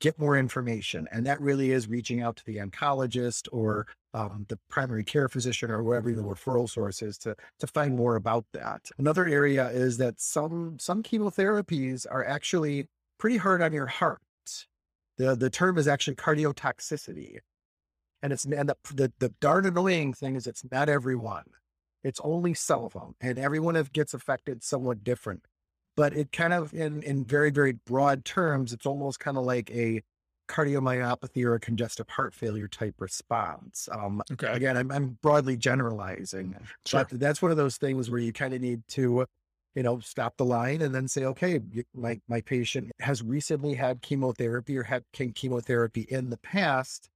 get 0.00 0.18
more 0.18 0.36
information. 0.36 1.08
And 1.10 1.26
that 1.26 1.40
really 1.40 1.72
is 1.72 1.88
reaching 1.88 2.22
out 2.22 2.36
to 2.36 2.44
the 2.44 2.56
oncologist 2.58 3.48
or 3.50 3.86
um, 4.14 4.46
the 4.48 4.58
primary 4.68 5.04
care 5.04 5.28
physician 5.28 5.70
or 5.70 5.82
whoever 5.82 6.12
the 6.12 6.22
referral 6.22 6.68
source 6.68 7.02
is 7.02 7.18
to, 7.18 7.34
to 7.58 7.66
find 7.66 7.96
more 7.96 8.16
about 8.16 8.44
that. 8.52 8.90
Another 8.98 9.26
area 9.26 9.68
is 9.70 9.96
that 9.98 10.20
some, 10.20 10.76
some 10.78 11.02
chemotherapies 11.02 12.06
are 12.08 12.24
actually 12.24 12.86
pretty 13.18 13.38
hard 13.38 13.60
on 13.60 13.72
your 13.72 13.86
heart. 13.86 14.20
The, 15.16 15.34
the 15.34 15.50
term 15.50 15.78
is 15.78 15.88
actually 15.88 16.14
cardiotoxicity. 16.14 17.38
And 18.22 18.32
it's 18.32 18.44
and 18.44 18.68
the, 18.68 18.76
the, 18.92 19.12
the 19.18 19.28
darn 19.40 19.66
annoying 19.66 20.12
thing 20.12 20.36
is 20.36 20.46
it's 20.46 20.64
not 20.70 20.88
everyone. 20.88 21.44
It's 22.02 22.20
only 22.22 22.54
some 22.54 22.84
of 22.84 22.92
them, 22.92 23.14
and 23.20 23.38
everyone 23.38 23.82
gets 23.92 24.14
affected 24.14 24.62
somewhat 24.62 25.04
different. 25.04 25.46
But 25.96 26.16
it 26.16 26.32
kind 26.32 26.52
of, 26.52 26.72
in 26.72 27.02
in 27.02 27.24
very 27.24 27.50
very 27.50 27.72
broad 27.72 28.24
terms, 28.24 28.72
it's 28.72 28.86
almost 28.86 29.20
kind 29.20 29.36
of 29.36 29.44
like 29.44 29.70
a 29.70 30.02
cardiomyopathy 30.48 31.44
or 31.44 31.54
a 31.54 31.60
congestive 31.60 32.08
heart 32.08 32.34
failure 32.34 32.68
type 32.68 32.94
response. 32.98 33.88
Um, 33.92 34.22
okay. 34.32 34.48
Again, 34.48 34.76
I'm, 34.76 34.90
I'm 34.90 35.18
broadly 35.22 35.56
generalizing, 35.56 36.56
sure. 36.86 37.04
but 37.10 37.20
that's 37.20 37.42
one 37.42 37.50
of 37.50 37.56
those 37.56 37.76
things 37.76 38.10
where 38.10 38.20
you 38.20 38.32
kind 38.32 38.54
of 38.54 38.60
need 38.60 38.82
to, 38.88 39.26
you 39.74 39.82
know, 39.82 40.00
stop 40.00 40.36
the 40.38 40.44
line 40.44 40.82
and 40.82 40.94
then 40.94 41.06
say, 41.06 41.24
okay, 41.24 41.60
my 41.94 42.20
my 42.28 42.40
patient 42.40 42.90
has 43.00 43.22
recently 43.22 43.74
had 43.74 44.02
chemotherapy 44.02 44.76
or 44.76 44.84
had 44.84 45.04
chemotherapy 45.12 46.06
in 46.08 46.30
the 46.30 46.38
past 46.38 47.10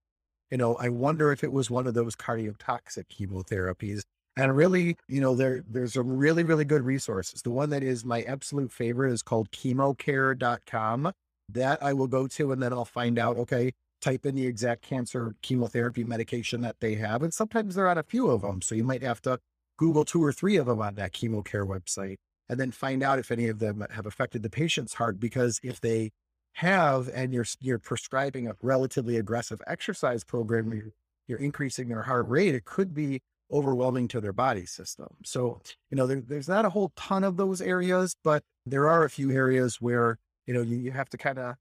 you 0.53 0.59
know, 0.59 0.75
I 0.75 0.91
wonder 0.91 1.33
if 1.33 1.43
it 1.43 1.51
was 1.51 1.71
one 1.71 1.87
of 1.87 1.95
those 1.95 2.15
cardiotoxic 2.15 3.07
chemotherapies. 3.09 4.03
And 4.37 4.55
really, 4.55 4.97
you 5.09 5.19
know, 5.19 5.35
there 5.35 5.65
there's 5.67 5.95
some 5.95 6.19
really, 6.19 6.45
really 6.45 6.67
good 6.67 6.83
resources. 6.83 7.41
The 7.41 7.51
one 7.51 7.71
that 7.71 7.83
is 7.83 8.05
my 8.05 8.21
absolute 8.23 8.71
favorite 8.71 9.12
is 9.12 9.23
called 9.23 9.51
chemocare.com. 9.51 11.12
That 11.49 11.83
I 11.83 11.95
will 11.95 12.07
go 12.07 12.27
to 12.29 12.53
and 12.53 12.62
then 12.62 12.73
I'll 12.73 12.85
find 12.85 13.19
out, 13.19 13.38
okay, 13.38 13.73
type 14.03 14.27
in 14.27 14.35
the 14.35 14.47
exact 14.47 14.83
cancer 14.83 15.35
chemotherapy 15.41 16.05
medication 16.05 16.61
that 16.61 16.81
they 16.81 16.97
have. 16.97 17.23
And 17.23 17.33
sometimes 17.33 17.75
they're 17.75 17.88
on 17.88 17.99
a 17.99 18.03
few 18.03 18.29
of 18.29 18.43
them. 18.43 18.61
So 18.61 18.75
you 18.75 18.85
might 18.85 19.03
have 19.03 19.23
to 19.23 19.38
Google 19.79 20.05
two 20.05 20.23
or 20.23 20.33
three 20.33 20.57
of 20.57 20.67
them 20.67 20.81
on 20.83 20.97
that 20.97 21.12
chemocare 21.12 21.67
website 21.67 22.17
and 22.49 22.61
then 22.61 22.73
find 22.73 23.03
out 23.03 23.19
if 23.19 23.31
any 23.31 23.49
of 23.49 23.59
them 23.59 23.85
have 23.91 24.05
affected 24.05 24.43
the 24.43 24.51
patient's 24.51 24.95
heart. 24.95 25.19
Because 25.19 25.61
if 25.62 25.81
they 25.81 26.11
have 26.55 27.09
and 27.15 27.33
you're 27.33 27.47
you're 27.61 27.79
prescribing 27.79 28.47
a 28.47 28.55
relatively 28.62 29.17
aggressive 29.17 29.61
exercise 29.67 30.23
program 30.23 30.73
you're, 30.73 30.93
you're 31.27 31.38
increasing 31.38 31.88
their 31.88 32.03
heart 32.03 32.29
rate 32.29 32.55
it 32.55 32.65
could 32.65 32.95
be 32.95 33.21
overwhelming 33.51 34.09
to 34.09 34.19
their 34.21 34.33
body 34.33 34.65
system. 34.65 35.09
So 35.25 35.61
you 35.91 35.97
know 35.97 36.07
there, 36.07 36.21
there's 36.21 36.49
not 36.49 36.65
a 36.65 36.71
whole 36.71 36.93
ton 36.97 37.25
of 37.25 37.37
those 37.37 37.61
areas 37.61 38.17
but 38.23 38.43
there 38.67 38.88
are 38.88 39.05
a 39.05 39.11
few 39.11 39.31
areas 39.31 39.81
where 39.81 40.19
you 40.47 40.55
know 40.55 40.62
you, 40.62 40.77
you 40.77 40.93
have 40.93 41.09
to 41.11 41.19
kind 41.19 41.38
of 41.38 41.57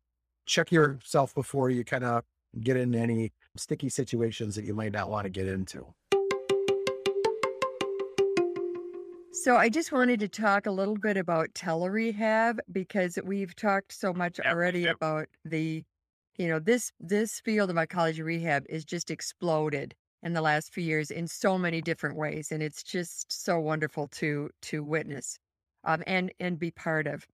check 0.45 0.71
yourself 0.71 1.33
before 1.33 1.69
you 1.69 1.83
kind 1.83 2.03
of 2.03 2.23
get 2.59 2.75
in 2.75 2.95
any 2.95 3.31
sticky 3.55 3.89
situations 3.89 4.55
that 4.55 4.65
you 4.65 4.73
might 4.73 4.91
not 4.91 5.09
want 5.09 5.25
to 5.25 5.29
get 5.29 5.47
into 5.47 5.93
So 9.33 9.55
I 9.55 9.69
just 9.69 9.93
wanted 9.93 10.19
to 10.19 10.27
talk 10.27 10.65
a 10.65 10.71
little 10.71 10.97
bit 10.97 11.15
about 11.15 11.53
telerehab 11.53 12.59
because 12.71 13.17
we've 13.23 13.55
talked 13.55 13.93
so 13.93 14.13
much 14.13 14.39
yep, 14.43 14.53
already 14.53 14.81
yep. 14.81 14.95
about 14.95 15.27
the, 15.45 15.83
you 16.37 16.47
know, 16.49 16.59
this 16.59 16.91
this 16.99 17.39
field 17.39 17.69
of 17.69 17.77
oncology 17.77 18.23
rehab 18.23 18.65
is 18.67 18.83
just 18.83 19.09
exploded 19.09 19.95
in 20.21 20.33
the 20.33 20.41
last 20.41 20.73
few 20.73 20.83
years 20.83 21.11
in 21.11 21.27
so 21.27 21.57
many 21.57 21.81
different 21.81 22.17
ways, 22.17 22.51
and 22.51 22.61
it's 22.61 22.83
just 22.83 23.31
so 23.31 23.57
wonderful 23.57 24.07
to 24.09 24.49
to 24.63 24.83
witness, 24.83 25.37
um, 25.85 26.03
and 26.05 26.33
and 26.41 26.59
be 26.59 26.71
part 26.71 27.07
of. 27.07 27.25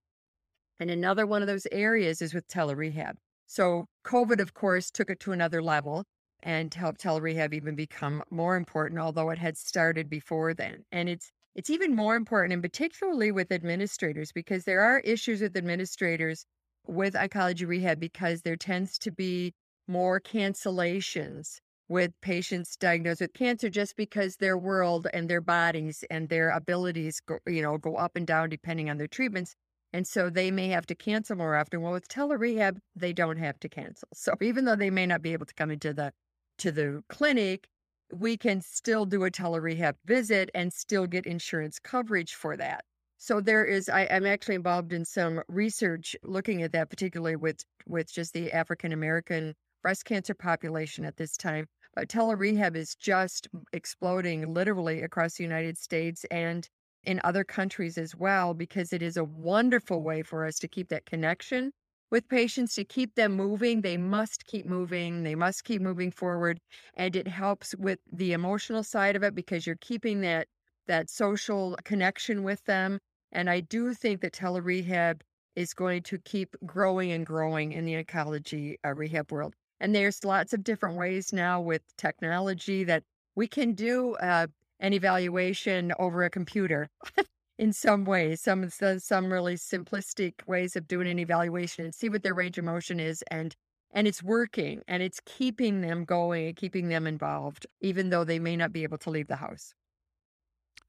And 0.80 0.90
another 0.90 1.26
one 1.26 1.42
of 1.42 1.48
those 1.48 1.66
areas 1.72 2.22
is 2.22 2.32
with 2.32 2.46
telerehab. 2.48 3.14
So 3.46 3.86
COVID, 4.04 4.40
of 4.40 4.54
course, 4.54 4.90
took 4.90 5.10
it 5.10 5.20
to 5.20 5.32
another 5.32 5.62
level 5.62 6.04
and 6.42 6.72
helped 6.72 7.00
telerehab 7.02 7.52
even 7.54 7.74
become 7.74 8.22
more 8.30 8.56
important, 8.56 9.00
although 9.00 9.30
it 9.30 9.38
had 9.38 9.56
started 9.56 10.08
before 10.08 10.54
then. 10.54 10.84
And 10.92 11.08
it's 11.08 11.32
it's 11.58 11.70
even 11.70 11.96
more 11.96 12.14
important, 12.14 12.52
and 12.52 12.62
particularly 12.62 13.32
with 13.32 13.50
administrators, 13.50 14.30
because 14.30 14.62
there 14.62 14.80
are 14.80 15.00
issues 15.00 15.40
with 15.40 15.56
administrators 15.56 16.46
with 16.86 17.14
oncology 17.14 17.66
rehab 17.66 17.98
because 17.98 18.42
there 18.42 18.54
tends 18.54 18.96
to 18.98 19.10
be 19.10 19.52
more 19.88 20.20
cancellations 20.20 21.58
with 21.88 22.12
patients 22.20 22.76
diagnosed 22.76 23.22
with 23.22 23.32
cancer 23.32 23.68
just 23.68 23.96
because 23.96 24.36
their 24.36 24.56
world 24.56 25.08
and 25.12 25.28
their 25.28 25.40
bodies 25.40 26.04
and 26.10 26.28
their 26.28 26.50
abilities 26.50 27.18
go, 27.26 27.38
you 27.48 27.60
know 27.60 27.76
go 27.76 27.96
up 27.96 28.14
and 28.14 28.28
down 28.28 28.48
depending 28.48 28.88
on 28.88 28.98
their 28.98 29.08
treatments 29.08 29.56
and 29.92 30.06
so 30.06 30.30
they 30.30 30.50
may 30.52 30.68
have 30.68 30.86
to 30.86 30.94
cancel 30.94 31.34
more 31.34 31.56
often. 31.56 31.80
Well 31.82 31.92
with 31.92 32.06
telerehab 32.08 32.78
they 32.94 33.12
don't 33.12 33.38
have 33.38 33.58
to 33.60 33.68
cancel. 33.68 34.08
So 34.14 34.34
even 34.40 34.64
though 34.64 34.76
they 34.76 34.90
may 34.90 35.06
not 35.06 35.22
be 35.22 35.32
able 35.32 35.46
to 35.46 35.54
come 35.54 35.72
into 35.72 35.92
the 35.92 36.12
to 36.58 36.70
the 36.70 37.02
clinic 37.08 37.66
we 38.12 38.36
can 38.36 38.60
still 38.60 39.04
do 39.04 39.24
a 39.24 39.30
telerehab 39.30 39.94
visit 40.04 40.50
and 40.54 40.72
still 40.72 41.06
get 41.06 41.26
insurance 41.26 41.78
coverage 41.78 42.34
for 42.34 42.56
that. 42.56 42.84
So 43.18 43.40
there 43.40 43.64
is, 43.64 43.88
I, 43.88 44.02
am 44.02 44.26
actually 44.26 44.54
involved 44.54 44.92
in 44.92 45.04
some 45.04 45.42
research 45.48 46.14
looking 46.22 46.62
at 46.62 46.72
that, 46.72 46.88
particularly 46.88 47.36
with 47.36 47.64
with 47.86 48.12
just 48.12 48.32
the 48.32 48.52
African 48.52 48.92
American 48.92 49.54
breast 49.82 50.04
cancer 50.04 50.34
population 50.34 51.04
at 51.04 51.16
this 51.16 51.36
time. 51.36 51.66
But 51.94 52.08
telerehab 52.08 52.76
is 52.76 52.94
just 52.94 53.48
exploding 53.72 54.54
literally 54.54 55.02
across 55.02 55.34
the 55.34 55.42
United 55.42 55.76
States 55.78 56.24
and 56.30 56.68
in 57.04 57.20
other 57.24 57.42
countries 57.42 57.98
as 57.98 58.14
well, 58.14 58.54
because 58.54 58.92
it 58.92 59.02
is 59.02 59.16
a 59.16 59.24
wonderful 59.24 60.02
way 60.02 60.22
for 60.22 60.44
us 60.46 60.58
to 60.60 60.68
keep 60.68 60.88
that 60.88 61.06
connection 61.06 61.72
with 62.10 62.28
patients 62.28 62.74
to 62.76 62.84
keep 62.84 63.14
them 63.14 63.32
moving. 63.32 63.80
They 63.80 63.96
must 63.96 64.46
keep 64.46 64.66
moving. 64.66 65.22
They 65.22 65.34
must 65.34 65.64
keep 65.64 65.82
moving 65.82 66.10
forward. 66.10 66.60
And 66.94 67.14
it 67.16 67.28
helps 67.28 67.74
with 67.74 67.98
the 68.10 68.32
emotional 68.32 68.82
side 68.82 69.16
of 69.16 69.22
it 69.22 69.34
because 69.34 69.66
you're 69.66 69.76
keeping 69.76 70.20
that 70.22 70.48
that 70.86 71.10
social 71.10 71.76
connection 71.84 72.42
with 72.42 72.64
them. 72.64 72.98
And 73.30 73.50
I 73.50 73.60
do 73.60 73.92
think 73.92 74.22
that 74.22 74.32
telerehab 74.32 75.20
is 75.54 75.74
going 75.74 76.02
to 76.04 76.18
keep 76.18 76.56
growing 76.64 77.12
and 77.12 77.26
growing 77.26 77.72
in 77.72 77.84
the 77.84 78.02
oncology 78.02 78.76
uh, 78.86 78.94
rehab 78.94 79.30
world. 79.30 79.54
And 79.80 79.94
there's 79.94 80.24
lots 80.24 80.52
of 80.52 80.64
different 80.64 80.96
ways 80.96 81.32
now 81.32 81.60
with 81.60 81.82
technology 81.96 82.84
that 82.84 83.02
we 83.36 83.46
can 83.46 83.74
do 83.74 84.14
uh, 84.14 84.46
an 84.80 84.92
evaluation 84.92 85.92
over 85.98 86.24
a 86.24 86.30
computer. 86.30 86.88
in 87.58 87.72
some 87.72 88.04
ways, 88.04 88.40
some 88.40 88.68
some 88.70 89.32
really 89.32 89.56
simplistic 89.56 90.34
ways 90.46 90.76
of 90.76 90.86
doing 90.88 91.08
an 91.08 91.18
evaluation 91.18 91.84
and 91.84 91.94
see 91.94 92.08
what 92.08 92.22
their 92.22 92.34
range 92.34 92.56
of 92.58 92.64
motion 92.64 93.00
is 93.00 93.22
and 93.30 93.54
and 93.90 94.06
it's 94.06 94.22
working 94.22 94.82
and 94.86 95.02
it's 95.02 95.20
keeping 95.24 95.80
them 95.80 96.04
going 96.04 96.46
and 96.48 96.56
keeping 96.56 96.88
them 96.88 97.06
involved 97.06 97.66
even 97.80 98.10
though 98.10 98.24
they 98.24 98.38
may 98.38 98.54
not 98.56 98.72
be 98.72 98.82
able 98.82 98.98
to 98.98 99.10
leave 99.10 99.28
the 99.28 99.36
house. 99.36 99.74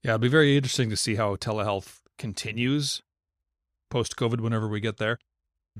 Yeah, 0.02 0.12
it'll 0.12 0.18
be 0.20 0.28
very 0.28 0.56
interesting 0.56 0.90
to 0.90 0.96
see 0.96 1.16
how 1.16 1.36
telehealth 1.36 2.00
continues 2.18 3.02
post 3.90 4.16
COVID 4.16 4.40
whenever 4.40 4.68
we 4.68 4.80
get 4.80 4.98
there. 4.98 5.18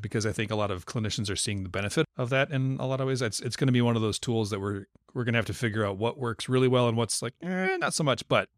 because 0.00 0.24
I 0.26 0.33
think 0.33 0.50
a 0.50 0.57
lot 0.57 0.70
of 0.70 0.87
clinicians 0.87 1.31
are 1.31 1.37
seeing 1.37 1.62
the 1.62 1.68
benefit 1.68 2.07
of 2.16 2.31
that 2.31 2.50
in 2.50 2.76
a 2.81 2.87
lot 2.87 3.00
of 3.00 3.07
ways. 3.09 3.22
It's 3.22 3.40
it's 3.40 3.57
going 3.57 3.66
to 3.68 3.72
be 3.72 3.81
one 3.83 3.96
of 3.96 4.03
those 4.03 4.18
tools 4.18 4.50
that 4.50 4.61
we're 4.61 4.87
we're 5.14 5.24
going 5.24 5.35
to 5.35 5.38
have 5.38 5.46
to 5.46 5.55
figure 5.55 5.85
out 5.85 5.98
what 5.98 6.18
works 6.18 6.48
really 6.48 6.68
well 6.68 6.88
and 6.88 6.96
what's 6.96 7.22
like 7.22 7.35
eh, 7.42 7.76
not 7.76 7.94
so 7.94 8.05
much, 8.05 8.26
but 8.29 8.48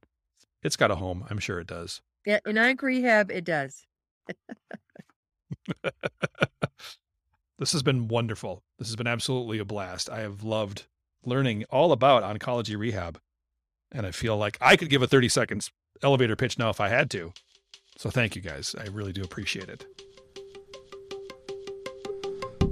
it's 0.63 0.77
got 0.77 0.91
a 0.91 0.97
home. 0.97 1.25
I'm 1.31 1.39
sure 1.39 1.59
it 1.59 1.67
does. 1.67 2.01
Yeah, 2.25 2.39
in 2.47 2.59
Ike 2.59 2.83
Rehab, 2.83 3.31
it 3.31 3.45
does. 3.45 3.87
this 7.59 7.73
has 7.73 7.83
been 7.83 8.09
wonderful. 8.09 8.63
This 8.79 8.89
has 8.89 8.97
been 8.97 9.07
absolutely 9.07 9.59
a 9.59 9.65
blast. 9.65 10.09
I 10.09 10.21
have 10.21 10.43
loved 10.43 10.87
learning 11.25 11.65
all 11.71 11.93
about 11.93 12.23
oncology 12.23 12.77
rehab. 12.79 13.19
And 13.91 14.07
I 14.07 14.11
feel 14.11 14.37
like 14.37 14.57
I 14.61 14.77
could 14.77 14.89
give 14.89 15.03
a 15.03 15.07
30 15.07 15.29
seconds 15.29 15.71
elevator 16.03 16.37
pitch 16.37 16.59
now 16.59 16.71
if 16.71 16.81
I 16.81 16.89
had 16.89 17.11
to. 17.11 17.33
So 17.99 18.11
thank 18.11 18.35
you 18.35 18.43
guys. 18.43 18.75
I 18.79 18.87
really 18.89 19.13
do 19.13 19.23
appreciate 19.23 19.69
it. 19.69 19.85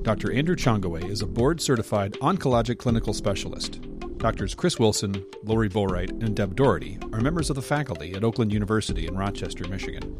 Dr. 0.02 0.32
Andrew 0.32 0.56
Chongaway 0.56 1.08
is 1.10 1.20
a 1.20 1.26
board 1.26 1.60
certified 1.60 2.14
oncologic 2.14 2.78
clinical 2.78 3.12
specialist. 3.12 3.80
Doctors 4.20 4.54
Chris 4.54 4.78
Wilson, 4.78 5.24
Lori 5.44 5.70
Boright, 5.70 6.10
and 6.10 6.36
Deb 6.36 6.54
Doherty 6.54 6.98
are 7.10 7.22
members 7.22 7.48
of 7.48 7.56
the 7.56 7.62
faculty 7.62 8.12
at 8.12 8.22
Oakland 8.22 8.52
University 8.52 9.06
in 9.06 9.16
Rochester, 9.16 9.66
Michigan. 9.66 10.14